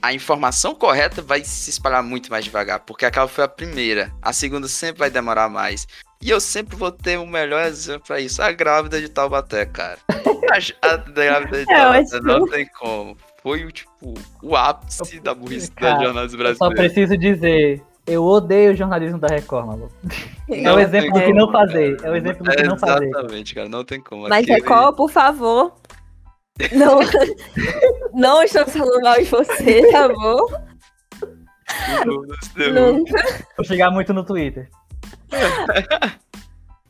a 0.00 0.12
informação 0.12 0.74
correta 0.74 1.20
vai 1.20 1.42
se 1.44 1.70
espalhar 1.70 2.02
muito 2.02 2.30
mais 2.30 2.44
devagar, 2.44 2.80
porque 2.80 3.04
aquela 3.04 3.26
foi 3.26 3.44
a 3.44 3.48
primeira. 3.48 4.12
A 4.22 4.32
segunda 4.32 4.68
sempre 4.68 5.00
vai 5.00 5.10
demorar 5.10 5.48
mais. 5.48 5.86
E 6.22 6.28
eu 6.28 6.38
sempre 6.38 6.76
vou 6.76 6.92
ter 6.92 7.18
o 7.18 7.22
um 7.22 7.26
melhor 7.26 7.64
exemplo 7.64 8.02
pra 8.06 8.20
isso. 8.20 8.42
A 8.42 8.52
grávida 8.52 9.00
de 9.00 9.08
Taubaté, 9.08 9.64
cara. 9.64 9.98
A, 10.10 10.86
a 10.86 10.96
grávida 10.96 11.64
de 11.64 11.72
é 11.72 11.76
Taubaté 11.76 12.20
não 12.20 12.46
tem 12.46 12.66
como. 12.78 13.16
Foi 13.42 13.64
o 13.64 13.72
tipo 13.72 14.14
o 14.42 14.54
ápice 14.54 15.18
da 15.18 15.34
burrice 15.34 15.70
da 15.72 16.02
jornalismo 16.02 16.38
brasileiro. 16.38 16.56
Só 16.58 16.68
preciso 16.68 17.16
dizer, 17.16 17.82
eu 18.06 18.22
odeio 18.22 18.72
o 18.72 18.76
jornalismo 18.76 19.18
da 19.18 19.28
Record, 19.28 19.66
maluco. 19.66 19.94
É 20.50 20.70
o 20.70 20.78
exemplo 20.78 21.12
do 21.12 21.20
que 21.24 21.32
não 21.32 21.50
fazer. 21.50 21.96
É 22.02 22.10
o 22.10 22.16
exemplo 22.16 22.44
do 22.44 22.50
que 22.50 22.62
não 22.64 22.78
fazer. 22.78 23.06
Exatamente, 23.06 23.54
cara, 23.54 23.68
não 23.68 23.84
tem 23.84 24.00
como. 24.00 24.28
Mas 24.28 24.42
Aquele... 24.42 24.60
Record, 24.60 24.96
por 24.96 25.10
favor. 25.10 25.72
Não, 26.72 26.98
não 28.12 28.42
estou 28.42 28.66
falando 28.66 29.02
mal 29.02 29.16
de 29.16 29.24
você, 29.24 29.90
tá 29.90 30.08
bom? 30.08 30.46
Nunca. 32.04 33.46
Vou 33.56 33.64
chegar 33.64 33.90
muito 33.90 34.12
no 34.12 34.24
Twitter. 34.24 34.68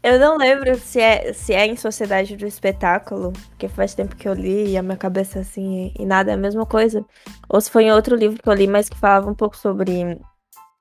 Eu 0.03 0.19
não 0.19 0.39
lembro 0.39 0.79
se 0.79 0.99
é, 0.99 1.31
se 1.35 1.53
é 1.53 1.67
em 1.67 1.77
Sociedade 1.77 2.35
do 2.35 2.47
Espetáculo, 2.47 3.35
porque 3.51 3.69
faz 3.69 3.95
tempo 3.95 4.17
que 4.17 4.27
eu 4.27 4.33
li 4.33 4.71
e 4.71 4.79
a 4.79 4.83
minha 4.83 4.97
cabeça 4.97 5.41
assim, 5.41 5.93
e 5.99 6.07
nada 6.07 6.31
é 6.31 6.35
a 6.35 6.39
mesma 6.39 6.65
coisa. 6.65 7.05
Ou 7.51 7.61
se 7.61 7.71
foi 7.71 7.85
em 7.85 7.93
outro 7.93 8.17
livro 8.17 8.43
que 8.43 8.49
eu 8.49 8.55
li, 8.55 8.67
mas 8.67 8.89
que 8.89 8.97
falava 8.97 9.31
um 9.31 9.35
pouco 9.35 9.59
sobre 9.59 10.19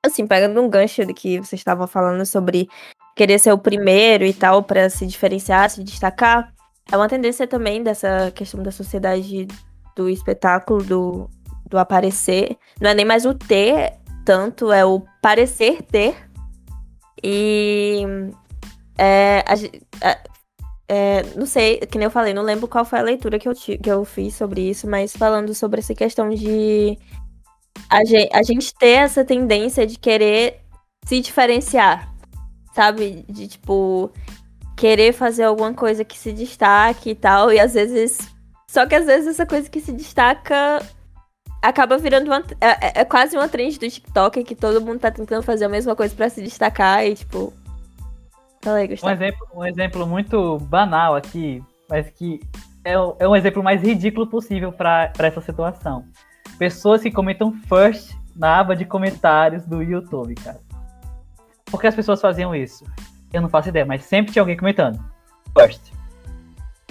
assim, 0.05 0.25
pegando 0.25 0.61
um 0.61 0.69
gancho 0.69 1.05
do 1.05 1.13
que 1.13 1.37
vocês 1.37 1.59
estavam 1.59 1.85
falando 1.85 2.25
sobre 2.25 2.69
querer 3.13 3.37
ser 3.39 3.51
o 3.51 3.57
primeiro 3.57 4.23
e 4.23 4.33
tal 4.33 4.63
para 4.63 4.89
se 4.89 5.05
diferenciar, 5.05 5.69
se 5.69 5.83
destacar, 5.83 6.53
é 6.89 6.95
uma 6.95 7.09
tendência 7.09 7.45
também 7.45 7.83
dessa 7.83 8.31
questão 8.31 8.63
da 8.63 8.71
sociedade 8.71 9.47
do 9.95 10.09
espetáculo, 10.09 10.81
do, 10.81 11.29
do 11.69 11.77
aparecer. 11.77 12.57
Não 12.79 12.89
é 12.89 12.93
nem 12.93 13.05
mais 13.05 13.25
o 13.25 13.33
ter 13.33 13.93
tanto, 14.25 14.71
é 14.71 14.85
o 14.85 15.03
parecer 15.21 15.81
ter. 15.83 16.28
E 17.23 18.03
é, 18.97 19.43
a, 19.47 20.09
a, 20.09 20.17
é, 20.87 21.23
não 21.35 21.45
sei, 21.45 21.77
que 21.77 21.97
nem 21.97 22.05
eu 22.05 22.11
falei, 22.11 22.33
não 22.33 22.43
lembro 22.43 22.67
qual 22.67 22.83
foi 22.83 22.99
a 22.99 23.03
leitura 23.03 23.37
que 23.37 23.47
eu, 23.47 23.53
que 23.53 23.79
eu 23.85 24.03
fiz 24.03 24.35
sobre 24.35 24.69
isso, 24.69 24.89
mas 24.89 25.15
falando 25.15 25.53
sobre 25.53 25.79
essa 25.79 25.93
questão 25.93 26.29
de 26.29 26.97
a 27.89 28.03
gente, 28.03 28.29
a 28.33 28.43
gente 28.43 28.73
ter 28.73 28.97
essa 28.97 29.23
tendência 29.23 29.85
de 29.85 29.97
querer 29.97 30.61
se 31.05 31.21
diferenciar, 31.21 32.11
sabe? 32.73 33.23
De 33.29 33.47
tipo, 33.47 34.11
querer 34.75 35.13
fazer 35.13 35.43
alguma 35.43 35.73
coisa 35.73 36.03
que 36.03 36.17
se 36.17 36.33
destaque 36.33 37.11
e 37.11 37.15
tal, 37.15 37.51
e 37.51 37.59
às 37.59 37.73
vezes. 37.73 38.17
Só 38.69 38.85
que 38.85 38.95
às 38.95 39.05
vezes 39.05 39.27
essa 39.27 39.45
coisa 39.45 39.69
que 39.69 39.79
se 39.79 39.91
destaca 39.91 40.79
acaba 41.61 41.97
virando 41.97 42.27
uma. 42.27 42.43
É, 42.59 42.67
é, 42.67 43.01
é 43.01 43.05
quase 43.05 43.35
uma 43.35 43.47
trend 43.47 43.79
do 43.79 43.89
TikTok 43.89 44.43
que 44.43 44.55
todo 44.55 44.81
mundo 44.81 44.99
tá 44.99 45.11
tentando 45.11 45.43
fazer 45.43 45.65
a 45.65 45.69
mesma 45.69 45.95
coisa 45.95 46.15
para 46.15 46.29
se 46.29 46.41
destacar 46.41 47.05
e, 47.05 47.15
tipo. 47.15 47.53
Fala 48.61 48.77
aí, 48.77 48.87
Gustavo. 48.87 49.11
Um 49.11 49.15
exemplo, 49.15 49.47
um 49.55 49.65
exemplo 49.65 50.07
muito 50.07 50.57
banal 50.59 51.15
aqui, 51.15 51.63
mas 51.89 52.09
que 52.09 52.39
é, 52.83 52.93
é 52.93 53.27
um 53.27 53.35
exemplo 53.35 53.63
mais 53.63 53.81
ridículo 53.81 54.27
possível 54.27 54.71
para 54.71 55.11
essa 55.19 55.41
situação. 55.41 56.05
Pessoas 56.57 57.01
que 57.01 57.11
comentam 57.11 57.53
first 57.67 58.13
na 58.35 58.59
aba 58.59 58.75
de 58.75 58.85
comentários 58.85 59.65
do 59.65 59.81
YouTube, 59.81 60.35
cara. 60.35 60.59
Por 61.65 61.79
que 61.79 61.87
as 61.87 61.95
pessoas 61.95 62.19
faziam 62.19 62.55
isso? 62.55 62.83
Eu 63.31 63.41
não 63.41 63.49
faço 63.49 63.69
ideia, 63.69 63.85
mas 63.85 64.03
sempre 64.03 64.31
tinha 64.31 64.41
alguém 64.41 64.57
comentando. 64.57 64.99
First. 65.57 65.98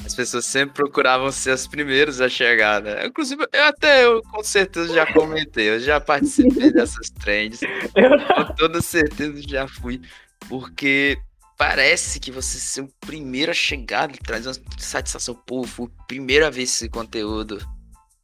As 0.09 0.15
pessoas 0.15 0.47
sempre 0.47 0.75
procuravam 0.75 1.31
ser 1.31 1.53
os 1.53 1.67
primeiros 1.67 2.19
a 2.19 2.31
chegar, 2.31 2.81
né? 2.81 3.05
Inclusive, 3.05 3.47
eu 3.53 3.65
até 3.65 4.07
eu 4.07 4.23
com 4.23 4.43
certeza 4.43 4.95
já 4.95 5.05
comentei, 5.13 5.69
eu 5.69 5.79
já 5.79 6.01
participei 6.01 6.73
dessas 6.73 7.11
trends. 7.11 7.61
Com 7.61 8.55
toda 8.55 8.81
certeza 8.81 9.43
já 9.47 9.69
fui. 9.69 10.01
Porque 10.49 11.19
parece 11.59 12.19
que 12.19 12.31
você 12.31 12.57
ser 12.57 12.81
o 12.81 12.89
primeiro 13.01 13.51
a 13.51 13.55
chegar 13.55 14.11
traz 14.25 14.47
uma 14.47 14.55
satisfação. 14.79 15.35
Pô, 15.35 15.65
fui 15.65 15.91
a 16.43 16.49
ver 16.49 16.63
esse 16.63 16.89
conteúdo. 16.89 17.59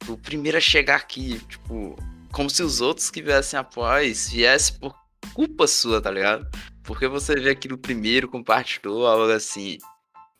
Fui 0.03 0.15
o 0.15 0.17
primeiro 0.17 0.57
a 0.57 0.61
chegar 0.61 0.95
aqui. 0.95 1.39
Tipo, 1.47 1.95
como 2.31 2.49
se 2.49 2.63
os 2.63 2.81
outros 2.81 3.11
que 3.11 3.21
viessem 3.21 3.59
após 3.59 4.27
viessem 4.31 4.79
por 4.79 4.95
culpa 5.35 5.67
sua, 5.67 6.01
tá 6.01 6.09
ligado? 6.09 6.47
Porque 6.81 7.07
você 7.07 7.35
vê 7.35 7.51
aquilo 7.51 7.77
primeiro, 7.77 8.27
compartilhou, 8.27 9.05
algo 9.05 9.31
assim. 9.31 9.77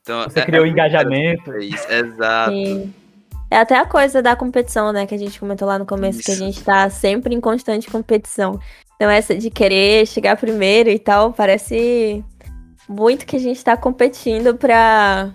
Então, 0.06 0.24
você 0.24 0.40
é, 0.40 0.46
criou 0.46 0.66
é 0.66 0.70
engajamento. 0.70 1.58
Isso, 1.58 1.92
exato. 1.92 2.52
Sim. 2.52 2.94
É 3.50 3.58
até 3.58 3.76
a 3.76 3.86
coisa 3.86 4.22
da 4.22 4.36
competição, 4.36 4.94
né? 4.94 5.08
Que 5.08 5.16
a 5.16 5.18
gente 5.18 5.40
comentou 5.40 5.68
lá 5.68 5.80
no 5.80 5.86
começo, 5.86 6.20
Isso. 6.20 6.26
que 6.28 6.32
a 6.32 6.36
gente 6.36 6.64
tá 6.64 6.88
sempre 6.92 7.34
em 7.34 7.42
constante 7.42 7.90
competição. 7.90 8.60
Então, 8.96 9.10
essa 9.10 9.36
de 9.36 9.50
querer 9.50 10.06
chegar 10.06 10.38
primeiro 10.38 10.90
e 10.90 11.00
tal, 11.00 11.34
parece 11.34 12.24
muito 12.88 13.26
que 13.26 13.36
a 13.36 13.40
gente 13.40 13.64
tá 13.64 13.76
competindo 13.76 14.56
pra, 14.56 15.32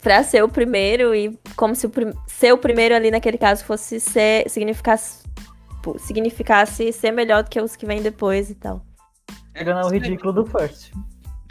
pra 0.00 0.22
ser 0.22 0.42
o 0.42 0.48
primeiro 0.48 1.14
e 1.14 1.38
como 1.54 1.74
se 1.74 1.86
o 1.86 1.92
ser 2.26 2.52
o 2.54 2.58
primeiro 2.58 2.94
ali 2.94 3.10
naquele 3.10 3.36
caso 3.36 3.64
fosse 3.66 4.00
ser, 4.00 4.48
significasse, 4.48 5.24
significasse 5.98 6.90
ser 6.90 7.10
melhor 7.10 7.42
do 7.42 7.50
que 7.50 7.60
os 7.60 7.76
que 7.76 7.84
vêm 7.84 8.00
depois 8.00 8.48
e 8.48 8.54
tal. 8.54 8.82
Chegando 9.54 9.80
ao 9.80 9.90
ridículo 9.90 10.32
do 10.32 10.46
first. 10.46 10.90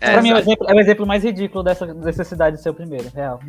É, 0.02 0.14
pra 0.14 0.22
mim, 0.22 0.30
é 0.30 0.36
o, 0.36 0.38
exemplo, 0.38 0.70
é 0.70 0.74
o 0.74 0.80
exemplo 0.80 1.06
mais 1.06 1.24
ridículo 1.24 1.64
dessa 1.64 1.86
necessidade 1.94 2.58
de 2.58 2.64
ser 2.64 2.70
o 2.70 2.74
primeiro, 2.74 3.10
real. 3.10 3.40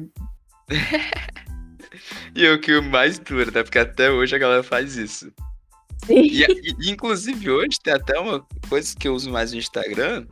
e 2.34 2.48
o 2.48 2.60
que 2.60 2.74
o 2.74 2.82
mais 2.82 3.18
dura, 3.18 3.50
né? 3.50 3.62
Porque 3.62 3.78
até 3.78 4.10
hoje 4.10 4.34
a 4.34 4.38
galera 4.38 4.62
faz 4.62 4.96
isso. 4.96 5.32
Sim. 6.04 6.20
E, 6.20 6.42
e, 6.42 6.90
inclusive 6.90 7.50
hoje 7.50 7.78
tem 7.82 7.92
até 7.92 8.18
uma 8.18 8.44
coisa 8.68 8.96
que 8.96 9.06
eu 9.06 9.14
uso 9.14 9.30
mais 9.30 9.52
no 9.52 9.58
Instagram, 9.58 10.26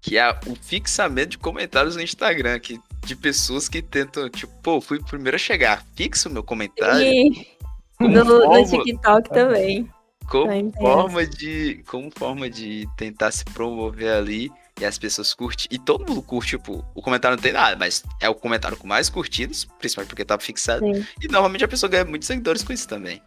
que 0.00 0.16
é 0.16 0.30
o 0.46 0.54
fixamento 0.54 1.30
de 1.30 1.38
comentários 1.38 1.96
no 1.96 2.02
Instagram, 2.02 2.58
que, 2.60 2.78
de 3.04 3.16
pessoas 3.16 3.68
que 3.68 3.82
tentam, 3.82 4.28
tipo, 4.28 4.52
pô, 4.62 4.80
fui 4.80 4.98
o 4.98 5.04
primeiro 5.04 5.36
a 5.36 5.38
chegar, 5.38 5.84
fixa 5.96 6.28
o 6.28 6.32
meu 6.32 6.42
comentário. 6.42 7.02
E 7.02 7.58
no, 8.00 8.24
forma... 8.24 8.58
no 8.58 8.68
TikTok 8.68 9.30
também. 9.30 9.90
Como 10.28 10.72
forma 10.72 11.26
de. 11.26 11.82
Como 11.86 12.10
forma 12.14 12.50
de 12.50 12.86
tentar 12.96 13.30
se 13.30 13.44
promover 13.46 14.12
ali 14.12 14.50
e 14.80 14.84
as 14.84 14.98
pessoas 14.98 15.34
curtem. 15.34 15.66
E 15.70 15.78
todo 15.78 16.06
mundo 16.06 16.22
curte, 16.22 16.50
tipo, 16.50 16.84
o 16.94 17.02
comentário 17.02 17.36
não 17.36 17.42
tem 17.42 17.52
nada, 17.52 17.76
mas 17.76 18.02
é 18.20 18.28
o 18.28 18.34
comentário 18.34 18.76
com 18.76 18.86
mais 18.86 19.08
curtidos, 19.08 19.64
principalmente 19.78 20.08
porque 20.08 20.24
tá 20.24 20.38
fixado. 20.38 20.80
Sim. 20.80 21.06
E 21.20 21.28
normalmente 21.28 21.64
a 21.64 21.68
pessoa 21.68 21.90
ganha 21.90 22.04
muitos 22.04 22.26
seguidores 22.26 22.62
com 22.62 22.72
isso 22.72 22.88
também. 22.88 23.22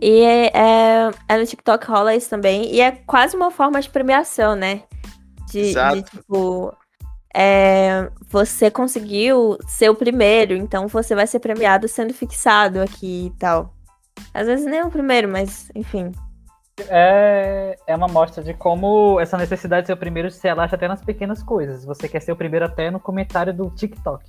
E 0.00 0.22
é, 0.22 0.46
é, 0.46 1.10
é, 1.28 1.36
no 1.36 1.46
TikTok 1.46 1.86
rola 1.86 2.14
isso 2.14 2.30
também. 2.30 2.72
E 2.74 2.80
é 2.80 2.92
quase 2.92 3.36
uma 3.36 3.50
forma 3.50 3.80
de 3.80 3.90
premiação, 3.90 4.54
né? 4.54 4.82
De, 5.50 5.60
Exato. 5.60 5.96
de 5.96 6.02
tipo. 6.02 6.74
É, 7.32 8.10
você 8.28 8.72
conseguiu 8.72 9.56
ser 9.68 9.88
o 9.88 9.94
primeiro, 9.94 10.56
então 10.56 10.88
você 10.88 11.14
vai 11.14 11.28
ser 11.28 11.38
premiado 11.38 11.86
sendo 11.86 12.12
fixado 12.12 12.80
aqui 12.80 13.26
e 13.26 13.38
tal. 13.38 13.72
Às 14.34 14.48
vezes 14.48 14.66
nem 14.66 14.82
o 14.82 14.90
primeiro, 14.90 15.28
mas 15.28 15.70
enfim. 15.74 16.10
É, 16.88 17.76
é 17.86 17.96
uma 17.96 18.08
mostra 18.08 18.42
de 18.42 18.54
como 18.54 19.20
essa 19.20 19.36
necessidade 19.36 19.82
de 19.82 19.86
ser 19.88 19.92
o 19.92 19.96
primeiro 19.96 20.30
se 20.30 20.42
relaxa 20.42 20.76
até 20.76 20.88
nas 20.88 21.04
pequenas 21.04 21.42
coisas. 21.42 21.84
Você 21.84 22.08
quer 22.08 22.20
ser 22.20 22.32
o 22.32 22.36
primeiro 22.36 22.64
até 22.64 22.90
no 22.90 23.00
comentário 23.00 23.52
do 23.52 23.70
TikTok. 23.70 24.24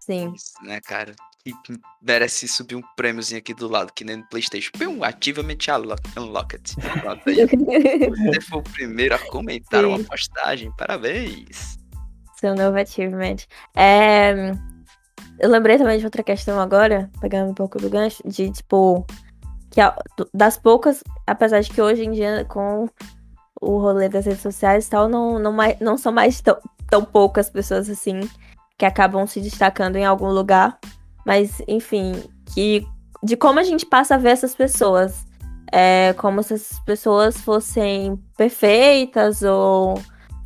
Sim. 0.00 0.32
Isso, 0.34 0.52
né, 0.62 0.80
cara? 0.80 1.14
E 1.44 1.52
merece 2.00 2.46
subir 2.46 2.76
um 2.76 2.82
prêmiozinho 2.96 3.38
aqui 3.38 3.52
do 3.52 3.68
lado, 3.68 3.92
que 3.92 4.04
nem 4.04 4.16
no 4.16 4.26
Playstation. 4.28 4.70
Pum, 4.78 5.02
ativamente 5.02 5.70
unlocked. 5.70 6.76
Você 7.26 8.40
foi 8.40 8.58
o 8.58 8.62
primeiro 8.62 9.14
a 9.14 9.18
comentar 9.18 9.82
Sim. 9.82 9.86
uma 9.86 10.04
postagem. 10.04 10.72
Parabéns. 10.76 11.78
Seu 12.36 12.54
novo 12.54 12.76
achievement. 12.76 13.36
É... 13.76 14.52
Eu 15.38 15.50
lembrei 15.50 15.78
também 15.78 15.98
de 15.98 16.04
outra 16.04 16.22
questão 16.22 16.60
agora, 16.60 17.10
pegando 17.20 17.50
um 17.50 17.54
pouco 17.54 17.78
do 17.78 17.90
gancho, 17.90 18.22
de 18.24 18.50
tipo, 18.50 19.04
que 19.72 19.80
das 20.32 20.58
poucas, 20.58 21.02
apesar 21.26 21.60
de 21.60 21.70
que 21.70 21.80
hoje 21.80 22.04
em 22.04 22.12
dia, 22.12 22.44
com 22.48 22.88
o 23.60 23.78
rolê 23.78 24.08
das 24.08 24.26
redes 24.26 24.42
sociais 24.42 24.86
e 24.86 24.90
tal, 24.90 25.08
não, 25.08 25.38
não, 25.38 25.56
não 25.80 25.96
são 25.96 26.12
mais 26.12 26.40
tão, 26.40 26.58
tão 26.90 27.04
poucas 27.04 27.48
pessoas 27.48 27.88
assim 27.88 28.20
que 28.78 28.84
acabam 28.84 29.26
se 29.26 29.40
destacando 29.40 29.96
em 29.96 30.04
algum 30.04 30.28
lugar. 30.28 30.78
Mas, 31.24 31.62
enfim, 31.66 32.22
que 32.54 32.86
de 33.22 33.36
como 33.36 33.60
a 33.60 33.62
gente 33.62 33.86
passa 33.86 34.16
a 34.16 34.18
ver 34.18 34.30
essas 34.30 34.54
pessoas. 34.54 35.24
É 35.74 36.12
como 36.18 36.42
se 36.42 36.52
essas 36.52 36.78
pessoas 36.80 37.40
fossem 37.40 38.16
perfeitas 38.36 39.40
ou, 39.42 39.94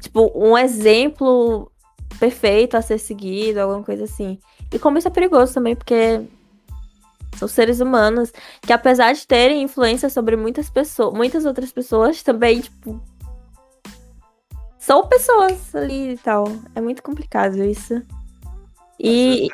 tipo, 0.00 0.30
um 0.37 0.56
exemplo 0.56 1.68
perfeito 2.21 2.76
a 2.76 2.83
ser 2.83 2.99
seguido, 2.99 3.61
alguma 3.61 3.83
coisa 3.83 4.04
assim. 4.04 4.38
E 4.73 4.78
como 4.78 4.99
isso 4.99 5.09
é 5.09 5.11
perigoso 5.11 5.54
também, 5.54 5.75
porque 5.75 6.21
são 7.37 7.49
seres 7.49 7.81
humanos 7.81 8.33
que, 8.61 8.73
apesar 8.73 9.12
de 9.12 9.26
terem 9.26 9.62
influência 9.62 10.09
sobre 10.09 10.37
muitas 10.37 10.71
pessoas, 10.71 11.14
muitas 11.14 11.45
outras 11.45 11.73
pessoas, 11.73 12.23
também, 12.23 12.61
tipo. 12.61 13.00
São 14.78 15.07
pessoas 15.09 15.75
ali 15.75 16.12
e 16.12 16.19
tal. 16.19 16.45
É 16.75 16.81
muito 16.81 17.02
complicado 17.02 17.62
isso. 17.64 18.02
E. 18.99 19.49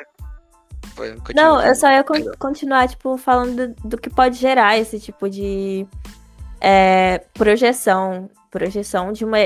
Foi, 0.95 1.17
não, 1.35 1.61
eu 1.63 1.75
só 1.75 1.91
ia 1.91 2.05
con 2.05 2.17
continuar, 2.39 2.89
tipo, 2.89 3.17
falando 3.17 3.69
do, 3.69 3.89
do, 3.89 3.99
que 3.99 4.11
pode 4.11 4.37
gerar 4.37 4.77
esse 4.77 5.01
tipo 5.01 5.29
de 5.29 5.87
é, 6.61 7.19
projeção. 7.33 8.29
Projeção 8.51 9.13
de 9.13 9.25
uma 9.25 9.39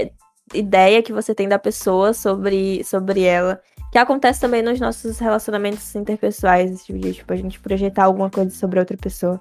ideia 0.53 1.03
que 1.03 1.13
você 1.13 1.35
tem 1.35 1.49
da 1.49 1.59
pessoa 1.59 2.13
sobre, 2.13 2.83
sobre 2.85 3.23
ela. 3.23 3.61
Que 3.93 3.99
acontece 3.99 4.41
também 4.41 4.63
nos 4.63 4.81
nossos 4.81 5.19
relacionamentos 5.19 5.95
interpessoais, 5.95 6.85
tipo, 6.85 6.99
de 6.99 7.15
tipo, 7.15 7.33
a 7.33 7.37
gente 7.37 7.61
projetar 7.61 8.05
alguma 8.05 8.31
coisa 8.31 8.51
sobre 8.51 8.79
outra 8.79 8.97
pessoa. 8.97 9.41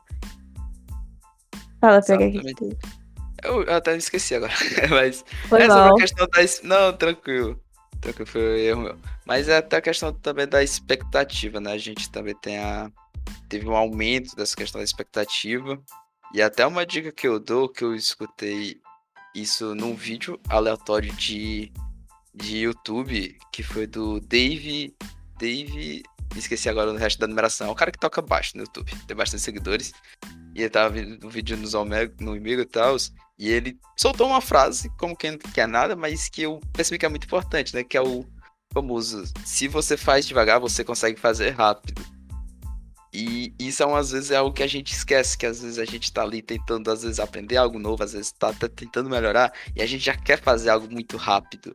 Fala, 1.82 2.02
pega 2.02 2.26
aqui. 2.26 2.78
Eu, 3.44 3.62
até 3.74 3.96
esqueci 3.96 4.36
agora. 4.36 4.54
Mas 4.90 5.24
foi 5.48 5.62
essa 5.62 5.76
mal. 5.76 5.88
é 5.88 5.92
uma 5.92 5.96
questão 5.98 6.28
da. 6.28 6.40
Não, 6.64 6.94
tranquilo. 6.94 7.60
Tranquilo, 8.02 8.28
foi 8.28 8.62
erro 8.62 8.82
meu. 8.82 8.98
Mas 9.26 9.48
é 9.48 9.58
até 9.58 9.78
a 9.78 9.82
questão 9.82 10.14
também 10.14 10.48
da 10.48 10.64
expectativa, 10.64 11.60
né? 11.60 11.74
A 11.74 11.78
gente 11.78 12.10
também 12.10 12.36
tem 12.36 12.58
a. 12.58 12.90
Teve 13.50 13.68
um 13.68 13.76
aumento 13.76 14.36
dessa 14.36 14.56
questão 14.56 14.80
da 14.80 14.86
expectativa. 14.86 15.80
E 16.34 16.42
até 16.42 16.66
uma 16.66 16.86
dica 16.86 17.12
que 17.12 17.28
eu 17.28 17.40
dou, 17.40 17.70
que 17.70 17.84
eu 17.84 17.96
escutei 17.96 18.78
isso 19.34 19.76
num 19.76 19.94
vídeo 19.94 20.40
aleatório 20.50 21.12
de 21.14 21.72
de 22.36 22.58
YouTube, 22.58 23.38
que 23.52 23.64
foi 23.64 23.88
do 23.88 24.20
Dave. 24.20 24.96
Dave. 25.40 26.04
Esqueci 26.36 26.68
agora 26.68 26.92
o 26.92 26.98
resto 26.98 27.20
da 27.20 27.28
numeração. 27.28 27.68
É 27.68 27.72
o 27.72 27.76
cara 27.76 27.92
que 27.92 28.00
toca 28.00 28.22
baixo 28.22 28.58
no 28.58 28.64
YouTube. 28.64 28.92
Tem 29.08 29.16
bastante 29.16 29.44
seguidores. 29.44 29.94
E 30.54 30.62
ele 30.62 30.70
tava 30.70 30.90
vendo 30.90 31.26
um 31.26 31.30
vídeo 31.30 31.58
nos 31.58 31.74
Omega, 31.74 32.14
no 32.20 32.34
Amigo 32.34 32.62
e 32.62 32.66
tal. 32.66 32.96
E 33.38 33.50
ele 33.50 33.78
soltou 33.98 34.28
uma 34.28 34.42
frase, 34.42 34.90
como 34.98 35.16
quem 35.16 35.32
não 35.32 35.38
quer 35.38 35.68
nada, 35.68 35.96
mas 35.96 36.30
que 36.30 36.44
eu 36.44 36.60
percebi 36.74 36.98
que 36.98 37.06
é 37.06 37.10
muito 37.10 37.26
importante, 37.26 37.74
né? 37.74 37.84
Que 37.84 37.98
é 37.98 38.02
o 38.02 38.26
famoso: 38.74 39.24
se 39.44 39.68
você 39.68 39.98
faz 39.98 40.26
devagar, 40.28 40.60
você 40.60 40.84
consegue 40.84 41.20
fazer 41.20 41.52
rápido. 41.52 42.02
E 43.14 43.54
isso 43.58 43.82
é, 43.82 43.94
às 43.94 44.12
vezes 44.12 44.32
é 44.32 44.36
algo 44.36 44.54
que 44.54 44.62
a 44.62 44.68
gente 44.68 44.92
esquece, 44.92 45.38
que 45.38 45.46
às 45.46 45.62
vezes 45.62 45.80
a 45.80 45.86
gente 45.86 46.12
tá 46.12 46.22
ali 46.22 46.42
tentando, 46.42 46.92
às 46.92 47.02
vezes, 47.02 47.18
aprender 47.18 47.56
algo 47.56 47.80
novo, 47.80 48.04
às 48.04 48.12
vezes 48.12 48.34
tá, 48.34 48.52
tá 48.52 48.68
tentando 48.68 49.10
melhorar, 49.10 49.54
e 49.74 49.82
a 49.82 49.86
gente 49.86 50.04
já 50.04 50.18
quer 50.18 50.42
fazer 50.42 50.70
algo 50.70 50.92
muito 50.92 51.16
rápido. 51.16 51.74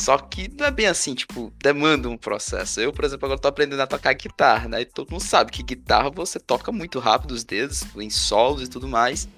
Só 0.00 0.18
que 0.18 0.50
não 0.58 0.66
é 0.66 0.70
bem 0.70 0.86
assim, 0.86 1.14
tipo, 1.14 1.52
demanda 1.62 2.08
um 2.08 2.16
processo. 2.16 2.80
Eu, 2.80 2.92
por 2.92 3.04
exemplo, 3.04 3.26
agora 3.26 3.40
tô 3.40 3.48
aprendendo 3.48 3.80
a 3.80 3.86
tocar 3.86 4.12
guitarra, 4.12 4.68
né? 4.68 4.80
E 4.80 4.84
todo 4.84 5.10
mundo 5.10 5.22
sabe 5.22 5.52
que 5.52 5.62
guitarra 5.62 6.10
você 6.10 6.38
toca 6.38 6.72
muito 6.72 6.98
rápido 6.98 7.30
os 7.32 7.44
dedos, 7.44 7.84
em 7.96 8.10
solos 8.10 8.62
e 8.62 8.68
tudo 8.68 8.88
mais. 8.88 9.28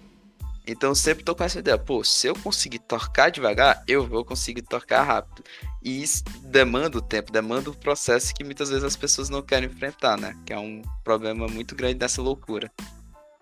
Então 0.67 0.91
eu 0.91 0.95
sempre 0.97 1.23
tô 1.23 1.33
com 1.35 1.45
essa 1.45 1.61
ideia, 1.61 1.79
pô, 1.79 2.03
se 2.03 2.27
eu 2.27 2.35
conseguir 2.35 2.81
tocar 2.81 3.31
devagar, 3.31 3.85
eu 3.87 4.05
vou 4.05 4.25
conseguir 4.25 4.63
tocar 4.63 5.03
rápido. 5.03 5.45
E 5.81 6.03
isso 6.03 6.25
demanda 6.43 6.99
o 6.99 7.01
tempo, 7.01 7.31
demanda 7.31 7.71
o 7.71 7.77
processo 7.77 8.35
que 8.35 8.43
muitas 8.43 8.71
vezes 8.71 8.83
as 8.83 8.97
pessoas 8.97 9.29
não 9.29 9.43
querem 9.43 9.69
enfrentar, 9.69 10.19
né? 10.19 10.35
Que 10.45 10.53
é 10.53 10.59
um 10.59 10.83
problema 11.05 11.47
muito 11.47 11.77
grande 11.77 11.95
dessa 11.95 12.21
loucura. 12.21 12.69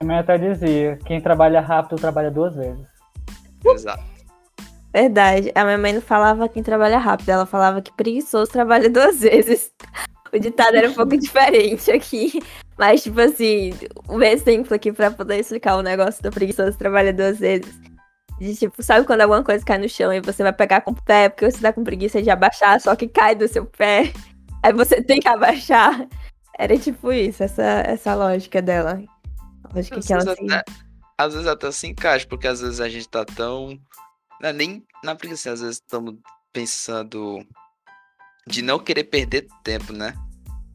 Minha 0.03 0.21
até 0.21 0.37
dizia, 0.37 0.99
quem 1.07 1.19
trabalha 1.19 1.63
rápido 1.63 1.99
trabalha 1.99 2.31
duas 2.31 2.55
vezes. 2.55 2.85
Exato. 3.65 4.14
Verdade. 4.95 5.51
A 5.57 5.65
minha 5.65 5.77
mãe 5.79 5.93
não 5.93 6.01
falava 6.01 6.49
quem 6.49 6.63
trabalha 6.63 6.99
rápido, 6.99 7.29
ela 7.31 7.45
falava 7.45 7.83
que 7.83 7.93
preguiçoso 7.93 8.51
trabalha 8.53 8.89
duas 8.91 9.21
vezes. 9.21 9.73
O 10.33 10.39
ditado 10.39 10.77
era 10.77 10.89
um 10.89 10.95
pouco 10.95 11.17
diferente 11.17 11.91
aqui. 11.91 12.41
Mas, 12.79 13.03
tipo 13.03 13.21
assim, 13.21 13.73
um 14.09 14.23
exemplo 14.23 14.75
aqui 14.75 14.93
pra 14.93 15.11
poder 15.11 15.39
explicar 15.41 15.77
o 15.77 15.83
negócio 15.83 16.23
do 16.23 16.31
preguiçoso 16.31 16.79
trabalha 16.79 17.13
duas 17.13 17.39
vezes. 17.41 17.75
De, 18.39 18.55
tipo, 18.57 18.83
sabe 18.83 19.07
quando 19.07 19.21
alguma 19.21 19.43
coisa 19.45 19.65
cai 19.65 19.79
no 19.79 19.89
chão 19.89 20.13
e 20.13 20.21
você 20.21 20.43
vai 20.43 20.53
pegar 20.53 20.81
com 20.81 20.91
o 20.93 21.03
pé, 21.05 21.29
porque 21.29 21.51
você 21.51 21.61
tá 21.61 21.73
com 21.73 21.85
preguiça 21.85 22.21
de 22.23 22.31
abaixar, 22.31 22.81
só 22.81 22.95
que 22.97 23.07
cai 23.09 23.35
do 23.35 23.47
seu 23.49 23.65
pé. 23.65 24.13
Aí 24.63 24.73
você 24.73 25.01
tem 25.03 25.21
que 25.21 25.29
abaixar. 25.29 26.07
Era 26.59 26.77
tipo 26.79 27.13
isso, 27.13 27.43
essa, 27.43 27.63
essa 27.87 28.15
lógica 28.15 28.61
dela. 28.63 29.01
A 29.65 29.75
lógica 29.75 29.99
Às 29.99 30.07
que 30.07 30.13
ela 30.13 30.25
vezes 30.25 30.39
tem. 30.39 30.53
até- 30.53 30.73
às 31.17 31.33
vezes 31.33 31.47
até 31.49 31.71
se 31.71 31.87
encaixa, 31.87 32.27
porque 32.29 32.49
às 32.49 32.61
vezes 32.61 32.81
a 32.81 32.89
gente 32.89 33.09
tá 33.09 33.25
tão. 33.25 33.79
Não 34.41 34.49
é 34.49 34.53
nem 34.53 34.85
na 35.03 35.15
preguiça, 35.15 35.53
às 35.53 35.61
vezes 35.61 35.77
estamos 35.77 36.17
pensando 36.53 37.45
de 38.47 38.63
não 38.63 38.79
querer 38.79 39.05
perder 39.05 39.47
tempo, 39.63 39.93
né? 39.93 40.15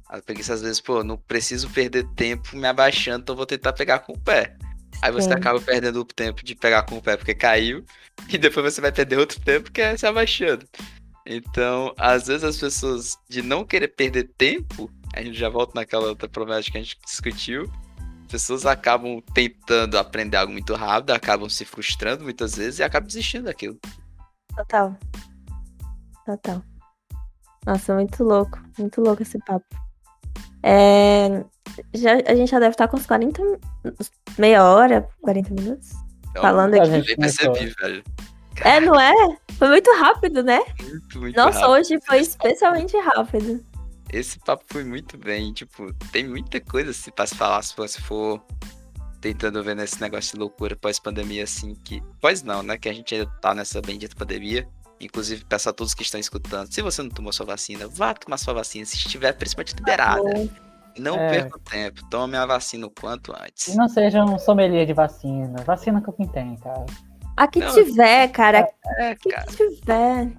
A 0.08 0.22
preguiça 0.22 0.54
às 0.54 0.62
vezes, 0.62 0.82
pô, 0.82 1.04
não 1.04 1.18
preciso 1.18 1.70
perder 1.70 2.08
tempo 2.16 2.56
me 2.56 2.68
abaixando, 2.68 3.22
então 3.22 3.36
vou 3.36 3.46
tentar 3.46 3.74
pegar 3.74 4.00
com 4.00 4.14
o 4.14 4.20
pé. 4.20 4.56
Aí 5.02 5.12
você 5.12 5.30
Sim. 5.30 5.36
acaba 5.36 5.62
perdendo 5.62 6.00
o 6.00 6.06
tempo 6.06 6.44
de 6.44 6.56
pegar 6.56 6.84
com 6.84 6.98
o 6.98 7.02
pé 7.02 7.16
porque 7.16 7.36
caiu, 7.36 7.86
e 8.28 8.38
depois 8.38 8.74
você 8.74 8.82
vai 8.82 8.92
perder 8.92 9.20
outro 9.20 9.40
tempo 9.40 9.72
que 9.72 9.82
é 9.82 9.96
se 9.96 10.06
abaixando. 10.06 10.66
Então, 11.26 11.94
às 11.98 12.28
vezes 12.28 12.44
as 12.44 12.58
pessoas 12.58 13.18
de 13.30 13.42
não 13.42 13.64
querer 13.64 13.90
perder 13.90 14.30
tempo, 14.36 14.92
a 15.14 15.22
gente 15.22 15.38
já 15.38 15.48
volta 15.48 15.74
naquela 15.76 16.08
outra 16.08 16.28
problemática 16.28 16.72
que 16.72 16.78
a 16.80 16.82
gente 16.82 16.98
discutiu, 17.06 17.72
pessoas 18.32 18.66
acabam 18.66 19.22
tentando 19.34 19.98
aprender 19.98 20.38
algo 20.38 20.52
muito 20.54 20.74
rápido, 20.76 21.12
acabam 21.12 21.50
se 21.50 21.66
frustrando 21.66 22.24
muitas 22.24 22.56
vezes 22.56 22.80
e 22.80 22.84
acabam 22.84 23.08
desistindo 23.08 23.46
daquilo. 23.46 23.78
Total. 24.56 24.96
Total. 26.26 26.62
Nossa, 27.66 27.94
muito 27.96 28.24
louco. 28.24 28.60
Muito 28.78 29.02
louco 29.02 29.22
esse 29.22 29.38
papo. 29.40 29.66
É, 30.64 31.44
já, 31.94 32.14
a 32.28 32.36
gente 32.36 32.50
já 32.52 32.60
deve 32.60 32.72
estar 32.72 32.88
com 32.88 32.98
uns 32.98 33.06
40. 33.06 33.42
mi- 33.44 33.58
meia 34.38 34.64
hora, 34.64 35.08
40 35.22 35.54
minutos. 35.54 35.90
Então, 36.30 36.42
Falando 36.42 36.74
aqui. 36.76 36.86
gente 36.92 37.08
nem 37.08 37.18
percebi, 37.18 37.74
velho. 37.82 38.04
É, 38.62 38.80
não 38.82 39.00
é? 39.00 39.14
Foi 39.58 39.70
muito 39.70 39.90
rápido, 40.00 40.44
né? 40.44 40.60
Muito, 40.82 41.20
muito 41.20 41.36
Nossa, 41.36 41.60
rápido. 41.60 41.72
hoje 41.72 42.00
foi 42.06 42.20
especialmente 42.20 42.96
rápido. 42.98 43.64
Esse 44.12 44.40
papo 44.40 44.64
foi 44.68 44.84
muito 44.84 45.18
bem. 45.18 45.54
Tipo, 45.54 45.94
tem 46.12 46.28
muita 46.28 46.60
coisa 46.60 46.92
assim 46.92 47.12
pra 47.12 47.28
se 47.28 47.36
falar 47.36 47.62
se 47.62 47.76
você 47.76 48.02
for 48.02 48.44
tentando 49.22 49.62
ver 49.64 49.76
nesse 49.76 50.00
negócio 50.02 50.34
de 50.34 50.40
loucura 50.40 50.76
pós-pandemia, 50.76 51.44
assim, 51.44 51.76
que. 51.84 52.02
Pós 52.22 52.42
não, 52.42 52.64
né? 52.64 52.78
Que 52.78 52.90
a 52.90 52.94
gente 52.94 53.14
ainda 53.14 53.28
tá 53.42 53.54
nessa 53.54 53.82
bendita 53.82 54.16
pandemia. 54.16 54.68
Inclusive, 55.02 55.46
peço 55.46 55.70
a 55.70 55.74
todos 55.74 55.94
que 55.94 56.04
estão 56.04 56.20
escutando, 56.20 56.74
se 56.74 56.82
você 56.82 57.02
não 57.02 57.10
tomou 57.10 57.32
sua 57.32 57.46
vacina, 57.46 57.88
vá 57.88 58.14
tomar 58.14 58.38
sua 58.38 58.54
vacina, 58.54 58.86
se 58.86 58.98
estiver 58.98 59.32
principalmente 59.32 59.74
liberada. 59.76 60.22
Não 60.98 61.16
É. 61.16 61.30
perca 61.30 61.56
o 61.56 61.60
tempo, 61.62 62.02
tome 62.10 62.36
a 62.36 62.46
vacina 62.46 62.86
o 62.86 62.90
quanto 62.90 63.32
antes. 63.32 63.70
E 63.70 63.78
não 63.78 63.88
seja 63.88 64.22
um 64.26 64.38
sommelier 64.38 64.86
de 64.86 64.92
vacina. 64.92 65.64
Vacina 65.64 66.02
com 66.02 66.12
quem 66.12 66.28
tem, 66.28 66.58
cara. 66.58 66.86
A 67.38 67.48
que 67.48 67.60
Não. 67.60 67.74
tiver, 67.74 68.28
cara. 68.30 68.68
É, 68.98 69.12
A 69.12 69.16
que 69.16 69.30
cara. 69.30 69.46
tiver. 69.46 70.34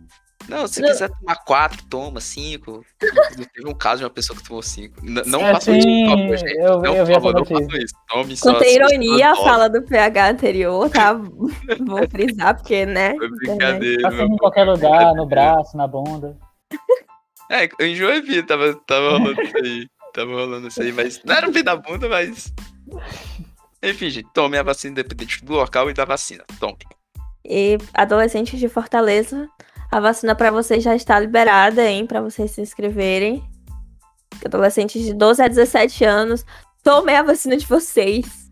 Não, 0.50 0.66
se 0.66 0.80
Não. 0.82 0.88
quiser 0.88 1.08
tomar 1.10 1.36
quatro, 1.44 1.82
toma 1.88 2.20
cinco. 2.20 2.84
Inclusive, 3.02 3.46
Teve 3.54 3.68
um 3.68 3.74
caso 3.74 3.98
de 3.98 4.04
uma 4.04 4.10
pessoa 4.10 4.36
que 4.36 4.44
tomou 4.46 4.62
cinco. 4.62 5.00
N- 5.04 5.22
não 5.26 5.46
É, 5.46 5.52
façam 5.54 5.76
isso, 5.76 5.86
por 5.86 6.08
favor, 6.18 6.36
gente. 6.36 6.56
eu- 6.58 6.82
não, 6.82 6.96
eu 6.96 7.04
por 7.06 7.12
favor, 7.14 7.34
não 7.34 7.44
façam 7.44 7.78
isso. 7.78 7.94
Tome 8.08 8.36
só 8.36 8.52
Contei 8.52 8.74
ironia 8.74 9.30
a 9.32 9.36
fala 9.36 9.68
do 9.70 9.82
PH 9.82 10.30
anterior, 10.30 10.90
tá? 10.90 11.12
Vou 11.86 12.08
frisar, 12.10 12.56
porque, 12.56 12.84
né? 12.84 13.14
Foi 13.16 13.28
brincadeira. 13.30 14.10
Meu 14.10 14.26
em 14.26 14.36
qualquer 14.36 14.64
lugar, 14.64 15.14
no 15.14 15.24
braço, 15.26 15.76
na 15.76 15.86
bunda. 15.86 16.36
É, 17.50 17.68
eu 17.78 17.86
enjoei 17.86 18.20
vi, 18.20 18.42
tava, 18.42 18.74
tava 18.86 19.10
rolando 19.18 19.42
isso 19.42 19.56
aí. 19.56 19.86
Tava 20.12 20.32
rolando 20.32 20.68
isso 20.68 20.82
aí, 20.82 20.92
mas 20.92 21.20
não 21.24 21.34
era 21.34 21.48
um 21.48 21.52
fim 21.52 21.62
da 21.62 21.76
bunda, 21.76 22.08
mas. 22.08 22.52
Enfim, 23.82 24.10
gente, 24.10 24.28
tome 24.34 24.58
a 24.58 24.62
vacina 24.62 24.92
independente 24.92 25.44
do 25.44 25.54
local 25.54 25.88
e 25.88 25.94
da 25.94 26.04
vacina. 26.04 26.44
Tome. 26.58 26.76
E 27.44 27.78
adolescentes 27.94 28.58
de 28.60 28.68
Fortaleza, 28.68 29.48
a 29.90 30.00
vacina 30.00 30.34
pra 30.34 30.50
vocês 30.50 30.82
já 30.82 30.94
está 30.94 31.18
liberada, 31.18 31.84
hein? 31.84 32.06
Pra 32.06 32.20
vocês 32.20 32.52
se 32.52 32.60
inscreverem. 32.60 33.42
Adolescentes 34.44 35.02
de 35.02 35.12
12 35.12 35.42
a 35.42 35.48
17 35.48 36.04
anos, 36.04 36.46
tomem 36.82 37.16
a 37.16 37.22
vacina 37.22 37.56
de 37.56 37.66
vocês. 37.66 38.50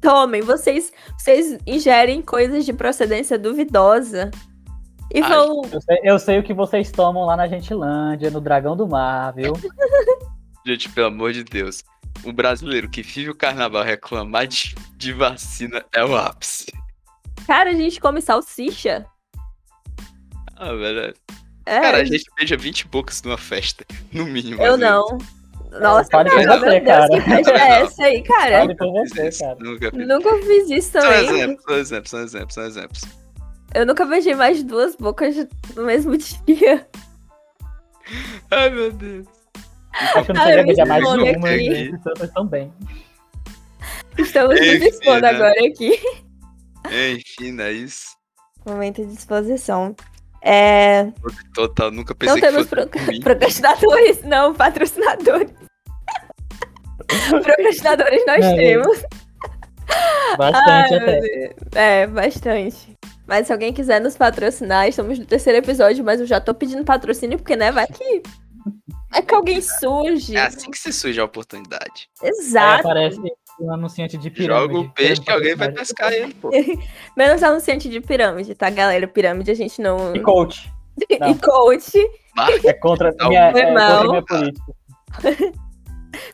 Tomem, 0.00 0.40
vocês, 0.42 0.92
vocês 1.18 1.58
ingerem 1.66 2.22
coisas 2.22 2.64
de 2.64 2.72
procedência 2.72 3.36
duvidosa. 3.38 4.30
E 5.12 5.20
Ai, 5.20 5.28
vão. 5.28 5.62
Eu 5.72 5.80
sei, 5.80 5.98
eu 6.04 6.18
sei 6.18 6.38
o 6.38 6.42
que 6.42 6.54
vocês 6.54 6.92
tomam 6.92 7.24
lá 7.24 7.36
na 7.36 7.48
Gentilândia, 7.48 8.30
no 8.30 8.40
Dragão 8.40 8.76
do 8.76 8.86
Mar, 8.86 9.32
viu? 9.34 9.52
Gente, 10.64 10.88
pelo 10.90 11.08
amor 11.08 11.32
de 11.32 11.42
Deus. 11.42 11.82
O 12.24 12.32
brasileiro 12.32 12.88
que 12.88 13.02
vive 13.02 13.30
o 13.30 13.34
carnaval 13.34 13.82
reclamar 13.82 14.46
de, 14.46 14.74
de 14.96 15.12
vacina 15.12 15.84
é 15.92 16.04
o 16.04 16.16
ápice. 16.16 16.66
Cara, 17.46 17.70
a 17.70 17.74
gente 17.74 18.00
come 18.00 18.20
salsicha. 18.20 19.06
Ah, 20.58 20.72
velho. 20.74 21.14
É, 21.66 21.80
Cara, 21.80 21.98
a 21.98 22.04
gente 22.04 22.24
beija 22.36 22.56
20 22.56 22.88
bocas 22.88 23.22
numa 23.22 23.38
festa, 23.38 23.84
no 24.12 24.24
mínimo. 24.26 24.60
eu 24.62 24.76
não. 24.76 25.18
Nossa, 25.70 26.08
Fale 26.10 26.30
cara, 26.30 26.30
por 26.30 26.48
meu 26.48 26.58
você, 26.60 26.80
Deus, 26.80 26.84
cara. 26.86 27.08
que 27.08 27.20
festa 27.20 27.50
é 27.52 27.80
essa 27.82 28.02
aí, 28.04 28.22
cara? 28.22 28.58
Fale 28.60 28.74
por 28.76 28.86
Nunca 28.86 29.02
fiz 29.02 29.10
você, 29.12 29.28
isso, 29.28 29.38
cara. 29.40 29.56
Nunca 29.60 29.90
fiz. 29.90 30.08
Nunca 30.08 30.38
fiz 30.38 30.70
isso 30.70 30.90
São 30.92 31.00
também. 31.02 31.28
exemplos, 31.28 31.64
são 31.64 31.76
exemplos, 31.78 32.10
são 32.10 32.20
exemplos, 32.22 32.54
são 32.54 32.64
exemplos. 32.64 33.02
Eu 33.74 33.84
nunca 33.86 34.04
beijei 34.06 34.34
mais 34.34 34.56
de 34.56 34.64
duas 34.64 34.96
bocas 34.96 35.36
no 35.76 35.84
mesmo 35.84 36.16
dia. 36.46 36.88
Ai, 38.50 38.70
meu 38.70 38.90
Deus. 38.92 39.26
Acho 39.92 40.24
que 40.24 40.30
eu 40.30 40.34
não 40.34 40.42
Ah, 40.42 40.46
cheguei 40.46 40.58
eu 40.58 40.60
a 40.60 40.64
beijar 40.64 40.86
mais 40.86 41.04
de 41.04 41.08
uma, 41.36 41.48
aqui. 41.50 41.64
gente. 41.64 41.94
Então. 41.94 42.72
Estamos 44.16 44.58
Enfim, 44.60 44.74
nos 44.78 44.82
expondo 44.86 45.20
né? 45.20 45.28
agora 45.28 45.54
aqui. 45.66 46.00
Enfim, 46.90 47.52
não 47.52 47.64
é 47.64 47.72
isso. 47.72 48.16
Momento 48.66 49.04
de 49.04 49.14
disposição. 49.14 49.94
É, 50.50 51.12
Total, 51.54 51.90
nunca 51.90 52.14
não 52.14 52.18
pensei 52.18 52.40
que 52.40 52.46
temos 52.46 52.66
pro- 52.66 52.88
procrastinadores, 53.22 54.22
não, 54.22 54.54
patrocinadores. 54.54 55.50
procrastinadores 57.42 58.24
nós 58.26 58.44
É, 58.44 58.56
temos. 58.56 59.02
Bastante 60.36 60.94
Ai, 60.94 60.96
até. 60.96 61.54
É, 61.74 62.06
bastante. 62.06 62.96
Mas 63.26 63.46
se 63.46 63.52
alguém 63.52 63.72
quiser 63.72 64.00
nos 64.00 64.16
patrocinar, 64.16 64.88
estamos 64.88 65.18
no 65.18 65.26
terceiro 65.26 65.58
episódio, 65.58 66.02
mas 66.04 66.20
eu 66.20 66.26
já 66.26 66.40
tô 66.40 66.54
pedindo 66.54 66.84
patrocínio, 66.84 67.38
porque, 67.38 67.56
né, 67.56 67.70
vai 67.70 67.86
que. 67.86 68.22
É 69.14 69.22
que 69.22 69.34
alguém 69.34 69.60
surge. 69.60 70.36
É 70.36 70.40
assim 70.46 70.70
que 70.70 70.78
se 70.78 70.92
surge 70.92 71.18
a 71.20 71.24
oportunidade. 71.24 72.08
Aí 72.22 72.28
Exato. 72.30 72.80
aparece 72.88 73.20
um 73.60 73.72
anunciante 73.72 74.16
de 74.16 74.30
pirâmide. 74.30 74.74
Joga 74.74 74.88
o 74.88 74.90
peixe 74.92 75.20
que 75.20 75.30
alguém 75.30 75.54
vai 75.56 75.70
pescar 75.72 76.12
ele, 76.12 76.32
pô. 76.34 76.50
Menos 77.16 77.42
anunciante 77.42 77.88
de 77.88 78.00
pirâmide, 78.00 78.54
tá, 78.54 78.70
galera? 78.70 79.06
Pirâmide 79.06 79.50
a 79.50 79.54
gente 79.54 79.80
não. 79.80 80.14
E 80.14 80.20
coach. 80.20 80.72
não. 81.20 81.30
E 81.30 81.34
coach. 81.38 81.92
Marca, 82.36 82.68
É 82.68 82.72
contra, 82.72 83.12
Não, 83.18 83.28
minha, 83.28 83.50
foi 83.52 83.60
é 83.62 83.64
contra 83.66 84.08
minha 84.08 84.22
política. 84.22 84.72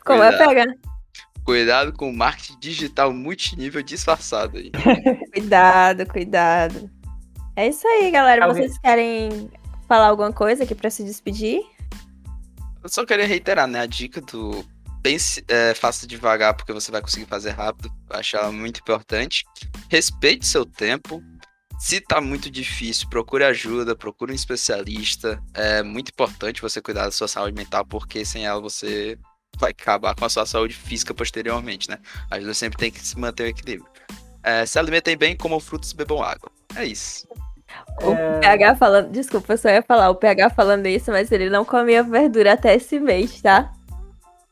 Como 0.05 0.23
é 0.23 0.37
pegar? 0.37 0.65
cuidado 1.43 1.93
com 1.93 2.09
o 2.09 2.13
marketing 2.15 2.57
digital 2.59 3.13
multinível 3.13 3.81
disfarçado 3.83 4.57
aí. 4.57 4.71
Cuidado, 5.31 6.05
cuidado. 6.07 6.89
É 7.55 7.67
isso 7.67 7.87
aí, 7.87 8.09
galera. 8.11 8.45
Alguém- 8.45 8.63
Vocês 8.63 8.77
querem 8.79 9.49
falar 9.87 10.07
alguma 10.07 10.33
coisa 10.33 10.63
aqui 10.63 10.73
pra 10.73 10.89
se 10.89 11.03
despedir? 11.03 11.61
Eu 12.83 12.89
só 12.89 13.05
queria 13.05 13.27
reiterar, 13.27 13.67
né? 13.67 13.81
A 13.81 13.85
dica 13.85 14.21
do 14.21 14.63
pense, 15.05 15.45
é, 15.47 15.75
faça 15.75 16.07
devagar 16.07 16.55
porque 16.55 16.73
você 16.73 16.91
vai 16.91 16.99
conseguir 16.99 17.27
fazer 17.27 17.51
rápido. 17.51 17.91
Acho 18.09 18.37
ela 18.37 18.51
muito 18.51 18.79
importante. 18.79 19.45
Respeite 19.87 20.47
seu 20.47 20.65
tempo. 20.65 21.21
se 21.77 22.01
tá 22.01 22.19
muito 22.19 22.49
difícil, 22.49 23.07
procure 23.09 23.43
ajuda, 23.43 23.95
procure 23.95 24.31
um 24.31 24.35
especialista. 24.35 25.39
É 25.53 25.83
muito 25.83 26.09
importante 26.09 26.59
você 26.59 26.81
cuidar 26.81 27.05
da 27.05 27.11
sua 27.11 27.27
saúde 27.27 27.55
mental, 27.55 27.85
porque 27.85 28.25
sem 28.25 28.47
ela 28.47 28.59
você 28.59 29.15
vai 29.59 29.71
acabar 29.71 30.15
com 30.15 30.25
a 30.25 30.29
sua 30.29 30.45
saúde 30.45 30.73
física 30.73 31.13
posteriormente, 31.13 31.87
né? 31.87 31.99
A 32.31 32.37
ajuda 32.37 32.55
sempre 32.55 32.79
tem 32.79 32.89
que 32.89 32.99
se 32.99 33.19
manter 33.19 33.43
o 33.43 33.47
equilíbrio. 33.47 33.87
É, 34.41 34.65
se 34.65 34.79
alimentem 34.79 35.15
bem, 35.15 35.35
comam 35.35 35.59
frutos 35.59 35.91
e 35.91 35.95
bebam 35.95 36.23
água. 36.23 36.49
É 36.75 36.83
isso. 36.83 37.27
O 38.01 38.13
é... 38.13 38.39
PH 38.39 38.75
falando. 38.77 39.11
Desculpa, 39.11 39.53
eu 39.53 39.57
só 39.57 39.69
ia 39.69 39.83
falar 39.83 40.09
o 40.09 40.15
PH 40.15 40.49
falando 40.51 40.87
isso, 40.87 41.11
mas 41.11 41.31
ele 41.31 41.49
não 41.49 41.63
comia 41.63 42.01
verdura 42.01 42.53
até 42.53 42.73
esse 42.73 42.99
mês, 42.99 43.39
tá? 43.41 43.71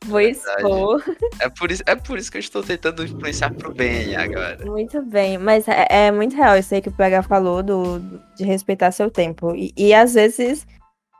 Vou 0.04 0.20
é 0.20 0.30
expor. 0.30 1.02
É 1.40 1.48
por, 1.48 1.70
isso, 1.70 1.82
é 1.86 1.94
por 1.94 2.18
isso 2.18 2.30
que 2.30 2.36
eu 2.36 2.40
estou 2.40 2.62
tentando 2.62 3.04
influenciar 3.04 3.52
pro 3.54 3.72
bem 3.72 4.14
agora. 4.16 4.64
Muito 4.64 5.02
bem, 5.02 5.38
mas 5.38 5.66
é, 5.66 5.86
é 5.88 6.12
muito 6.12 6.36
real 6.36 6.56
isso 6.56 6.74
aí 6.74 6.82
que 6.82 6.88
o 6.88 6.92
PH 6.92 7.22
falou 7.22 7.62
do, 7.62 8.00
de 8.36 8.44
respeitar 8.44 8.90
seu 8.92 9.10
tempo. 9.10 9.54
E, 9.54 9.72
e 9.76 9.94
às 9.94 10.14
vezes, 10.14 10.66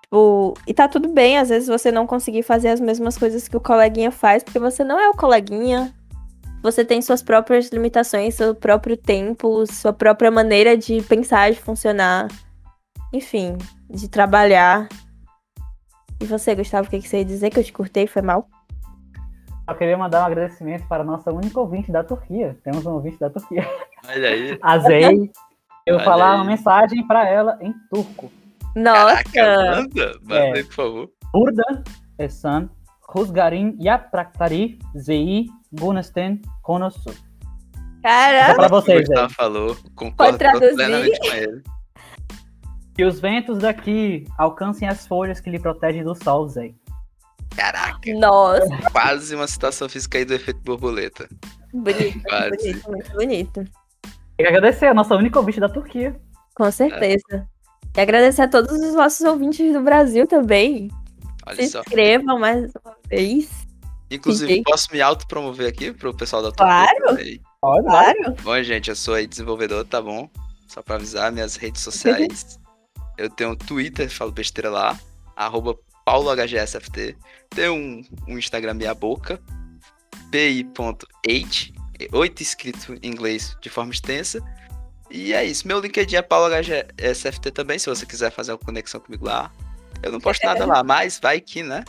tipo, 0.02 0.54
e 0.66 0.74
tá 0.74 0.86
tudo 0.86 1.08
bem, 1.08 1.38
às 1.38 1.48
vezes 1.48 1.68
você 1.68 1.90
não 1.90 2.06
conseguir 2.06 2.42
fazer 2.42 2.68
as 2.68 2.80
mesmas 2.80 3.16
coisas 3.16 3.48
que 3.48 3.56
o 3.56 3.60
coleguinha 3.60 4.10
faz, 4.10 4.42
porque 4.42 4.58
você 4.58 4.84
não 4.84 5.00
é 5.00 5.08
o 5.08 5.14
coleguinha, 5.14 5.92
você 6.62 6.84
tem 6.84 7.00
suas 7.00 7.22
próprias 7.22 7.68
limitações, 7.68 8.34
seu 8.34 8.54
próprio 8.54 8.96
tempo, 8.96 9.66
sua 9.66 9.92
própria 9.92 10.30
maneira 10.30 10.76
de 10.76 11.02
pensar, 11.02 11.52
de 11.52 11.60
funcionar, 11.60 12.28
enfim, 13.12 13.56
de 13.88 14.08
trabalhar. 14.08 14.88
E 16.20 16.24
você, 16.24 16.54
Gustavo, 16.54 16.86
o 16.86 16.90
que, 16.90 17.00
que 17.00 17.08
você 17.08 17.18
ia 17.18 17.24
dizer 17.24 17.50
que 17.50 17.58
eu 17.58 17.64
te 17.64 17.72
curtei? 17.72 18.06
Foi 18.06 18.22
mal? 18.22 18.48
Eu 19.66 19.74
queria 19.74 19.96
mandar 19.96 20.22
um 20.22 20.26
agradecimento 20.26 20.86
para 20.86 21.02
a 21.02 21.06
nossa 21.06 21.32
única 21.32 21.58
ouvinte 21.58 21.90
da 21.90 22.04
Turquia. 22.04 22.56
Temos 22.62 22.84
um 22.84 22.92
ouvinte 22.92 23.18
da 23.18 23.30
Turquia. 23.30 23.66
Olha 24.06 24.28
aí. 24.28 24.58
A 24.62 24.78
Zei. 24.78 25.30
Eu 25.86 25.96
vou 25.96 26.04
falar 26.04 26.32
aí. 26.32 26.36
uma 26.36 26.44
mensagem 26.44 27.06
para 27.06 27.26
ela 27.28 27.58
em 27.60 27.74
turco. 27.90 28.30
Nossa! 28.76 29.22
Caraca, 29.32 29.76
manda, 29.76 30.18
manda 30.22 30.34
é, 30.34 30.52
aí, 30.52 30.64
por 30.64 30.74
favor. 30.74 31.10
Burada, 31.32 31.82
Esan, 32.18 32.68
Ruzgarin, 33.08 33.76
Yapraktari, 33.80 34.78
Zei, 34.96 35.46
Gunasten, 35.72 36.42
Konosu. 36.62 37.14
Caraca! 38.02 38.54
Pra 38.54 38.68
vocês 38.68 39.08
aí. 39.10 39.30
falou, 39.30 39.76
concordo 39.94 40.38
plenamente 40.38 41.18
com 41.20 41.36
ele. 41.36 41.62
Que 42.94 43.04
os 43.04 43.18
ventos 43.18 43.58
daqui 43.58 44.24
alcancem 44.38 44.88
as 44.88 45.06
folhas 45.06 45.40
que 45.40 45.50
lhe 45.50 45.58
protegem 45.58 46.04
do 46.04 46.14
sol, 46.14 46.48
Zé. 46.48 46.74
Caraca! 47.56 48.14
Nossa! 48.14 48.66
Quase 48.92 49.34
uma 49.34 49.46
citação 49.46 49.88
física 49.88 50.18
aí 50.18 50.24
do 50.24 50.34
efeito 50.34 50.60
borboleta. 50.60 51.28
Bonito, 51.72 52.22
Quase. 52.22 52.50
bonito, 52.50 52.90
muito 52.90 53.12
bonito. 53.12 53.64
Queria 54.36 54.50
agradecer 54.50 54.86
a 54.86 54.94
nossa 54.94 55.14
única 55.14 55.38
ouvinte 55.38 55.60
da 55.60 55.68
Turquia. 55.68 56.20
Com 56.54 56.70
certeza. 56.70 57.24
É. 57.32 57.44
E 57.96 58.00
agradecer 58.00 58.42
a 58.42 58.48
todos 58.48 58.72
os 58.72 58.94
nossos 58.94 59.20
ouvintes 59.20 59.72
do 59.72 59.80
Brasil 59.80 60.26
também. 60.26 60.90
Olha 61.46 61.56
Se 61.56 61.68
só. 61.68 61.80
inscrevam 61.80 62.38
mais 62.38 62.72
uma 62.84 62.96
vez. 63.08 63.48
Inclusive, 64.10 64.62
posso 64.62 64.88
me 64.92 65.00
autopromover 65.00 65.68
aqui 65.68 65.92
pro 65.92 66.14
pessoal 66.14 66.42
da 66.42 66.52
Claro! 66.52 67.16
Pode, 67.60 67.84
claro. 67.86 68.36
Bom, 68.42 68.62
gente, 68.62 68.90
eu 68.90 68.96
sou 68.96 69.14
aí 69.14 69.26
desenvolvedor, 69.26 69.84
tá 69.84 70.00
bom? 70.00 70.28
Só 70.66 70.82
pra 70.82 70.96
avisar, 70.96 71.32
minhas 71.32 71.56
redes 71.56 71.82
sociais. 71.82 72.58
eu 73.16 73.30
tenho 73.30 73.50
um 73.50 73.56
Twitter, 73.56 74.10
falo 74.10 74.32
besteira 74.32 74.70
lá, 74.70 74.98
arroba 75.36 75.76
paulohgsft. 76.04 77.16
Tem 77.50 77.68
um, 77.68 78.04
um 78.28 78.38
Instagram 78.38 78.74
meia 78.74 78.94
boca, 78.94 79.40
pi.8, 80.30 81.74
8 82.12 82.42
escrito 82.42 82.94
em 83.02 83.08
inglês 83.08 83.56
de 83.60 83.68
forma 83.68 83.92
extensa. 83.92 84.40
E 85.10 85.32
é 85.32 85.44
isso. 85.44 85.66
Meu 85.66 85.80
LinkedIn 85.80 86.16
é 86.16 86.22
paulohgsft 86.22 87.50
também, 87.52 87.78
se 87.78 87.88
você 87.88 88.04
quiser 88.04 88.30
fazer 88.30 88.52
uma 88.52 88.58
conexão 88.58 89.00
comigo 89.00 89.26
lá. 89.26 89.50
Eu 90.02 90.12
não 90.12 90.20
posto 90.20 90.44
nada 90.44 90.66
lá, 90.66 90.82
mas 90.82 91.18
vai 91.18 91.40
que, 91.40 91.62
né? 91.62 91.84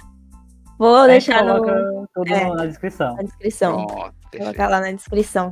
Vou 0.78 1.06
deixar 1.08 1.44
no... 1.44 2.08
tudo 2.14 2.34
é, 2.34 2.54
na 2.54 2.66
descrição. 2.66 3.16
Na 3.16 3.24
descrição. 3.24 3.88
Vou 3.88 4.14
colocar 4.38 4.70
lá 4.70 4.80
na 4.82 4.92
descrição. 4.92 5.52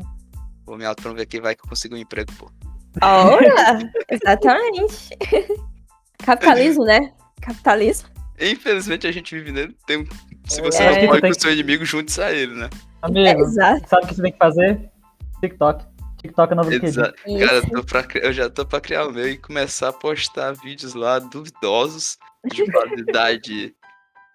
Vou 0.66 0.78
me 0.78 0.86
autopromover 0.86 1.24
aqui, 1.24 1.42
vai 1.42 1.56
que 1.56 1.64
eu 1.64 1.70
consigo 1.70 1.96
um 1.96 1.98
emprego, 1.98 2.32
pô. 2.38 2.50
Ora! 3.02 3.92
exatamente. 4.10 5.18
Capitalismo, 6.24 6.86
né? 6.86 7.14
Capitalismo. 7.42 8.13
Infelizmente 8.40 9.08
a 9.08 9.12
gente 9.12 9.36
vive 9.36 9.52
nele. 9.52 9.76
Tem... 9.86 10.06
Se 10.46 10.62
você 10.62 10.84
é, 10.84 11.02
não 11.02 11.08
pode 11.08 11.22
com 11.22 11.30
o 11.30 11.42
seu 11.42 11.54
inimigo, 11.54 11.86
junte-se 11.86 12.22
a 12.22 12.32
ele, 12.32 12.54
né? 12.54 12.70
Amigo, 13.02 13.44
é, 13.44 13.80
sabe 13.88 14.06
o 14.06 14.08
que 14.08 14.16
você 14.16 14.22
tem 14.22 14.32
que 14.32 14.38
fazer? 14.38 14.90
TikTok. 15.42 15.86
TikTok 16.18 16.52
é 16.52 16.56
novo 16.56 16.72
Exa 16.72 17.14
Cara, 17.14 17.56
eu, 17.56 17.70
tô 17.70 17.84
pra, 17.84 18.06
eu 18.16 18.34
já 18.34 18.50
tô 18.50 18.66
pra 18.66 18.82
criar 18.82 19.08
o 19.08 19.12
meu 19.12 19.28
e 19.30 19.38
começar 19.38 19.90
a 19.90 19.94
postar 19.94 20.54
vídeos 20.54 20.94
lá 20.94 21.20
duvidosos 21.20 22.18
de 22.46 22.66
qualidade 22.72 23.76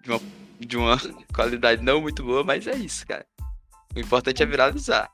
de 0.03 0.11
uma 0.11 0.19
de 0.59 0.77
uma 0.77 0.97
qualidade 1.33 1.81
não 1.81 2.01
muito 2.01 2.21
boa, 2.23 2.43
mas 2.43 2.67
é 2.67 2.75
isso, 2.75 3.07
cara. 3.07 3.25
O 3.95 3.99
importante 3.99 4.43
é 4.43 4.45
viralizar. 4.45 5.09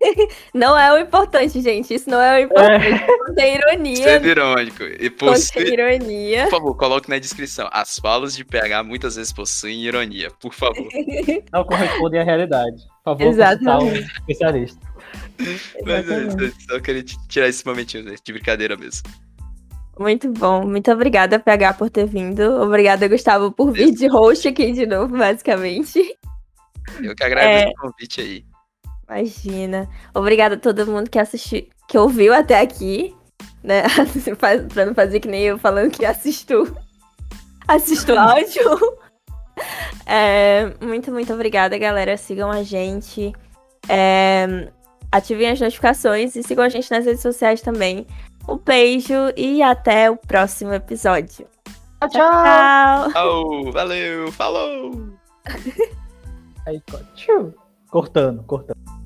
não 0.54 0.78
é 0.78 0.92
o 0.92 0.98
importante, 0.98 1.60
gente. 1.60 1.94
Isso 1.94 2.10
não 2.10 2.20
é 2.20 2.40
o 2.40 2.44
importante. 2.44 2.86
É. 2.86 3.32
Tem 3.34 3.56
ironia. 3.56 3.96
Sendo 3.96 4.28
irônico. 4.28 4.82
E 4.82 5.10
possui... 5.10 5.72
ironia. 5.72 6.44
Por 6.44 6.50
favor, 6.50 6.76
coloque 6.76 7.08
na 7.08 7.18
descrição. 7.18 7.68
As 7.72 7.98
falas 7.98 8.34
de 8.34 8.44
PH 8.44 8.82
muitas 8.82 9.16
vezes 9.16 9.32
possuem 9.32 9.82
ironia. 9.82 10.30
Por 10.40 10.52
favor. 10.52 10.88
Não 11.52 11.64
correspondem 11.64 12.20
à 12.20 12.24
realidade. 12.24 12.76
Por 13.04 13.16
favor, 13.16 13.26
Exatamente. 13.28 13.98
um 13.98 14.02
especialista. 14.02 14.80
Mas 15.84 16.10
é 16.10 16.22
isso. 16.24 16.66
Só 16.68 16.80
queria 16.80 17.02
tirar 17.28 17.48
esse 17.48 17.64
momentinho 17.66 18.04
de 18.04 18.32
brincadeira 18.32 18.76
mesmo. 18.76 19.08
Muito 19.98 20.30
bom. 20.32 20.66
Muito 20.66 20.90
obrigada, 20.90 21.38
PH, 21.38 21.74
por 21.74 21.88
ter 21.88 22.06
vindo. 22.06 22.60
Obrigada, 22.60 23.06
Gustavo, 23.06 23.52
por 23.52 23.72
vir 23.72 23.92
de 23.92 24.08
host 24.08 24.48
aqui 24.48 24.72
de 24.72 24.86
novo, 24.86 25.16
basicamente. 25.16 26.00
Eu 27.00 27.14
que 27.14 27.22
agradeço 27.22 27.68
é... 27.68 27.70
o 27.70 27.74
convite 27.74 28.20
aí. 28.20 28.53
Imagina. 29.08 29.88
Obrigada 30.14 30.54
a 30.54 30.58
todo 30.58 30.86
mundo 30.86 31.10
que 31.10 31.18
assistiu, 31.18 31.66
que 31.88 31.98
ouviu 31.98 32.34
até 32.34 32.60
aqui. 32.60 33.14
Né? 33.62 33.82
pra 34.72 34.86
não 34.86 34.94
fazer 34.94 35.20
que 35.20 35.28
nem 35.28 35.42
eu 35.42 35.58
falando 35.58 35.90
que 35.90 36.04
assisto. 36.04 36.76
Assisto 37.66 38.12
áudio. 38.12 38.98
É, 40.06 40.74
muito, 40.80 41.10
muito 41.10 41.32
obrigada, 41.32 41.78
galera. 41.78 42.16
Sigam 42.16 42.50
a 42.50 42.62
gente. 42.62 43.32
É, 43.88 44.70
ativem 45.10 45.50
as 45.50 45.60
notificações 45.60 46.34
e 46.36 46.42
sigam 46.42 46.64
a 46.64 46.68
gente 46.68 46.90
nas 46.90 47.04
redes 47.04 47.22
sociais 47.22 47.60
também. 47.60 48.06
Um 48.48 48.56
beijo 48.56 49.14
e 49.36 49.62
até 49.62 50.10
o 50.10 50.16
próximo 50.16 50.74
episódio. 50.74 51.46
Tchau, 52.00 52.10
tchau. 52.10 53.12
tchau. 53.12 53.72
valeu, 53.72 54.30
falou. 54.32 54.90
Aí, 56.66 56.82
Cortando, 57.94 58.42
cortando. 58.44 59.03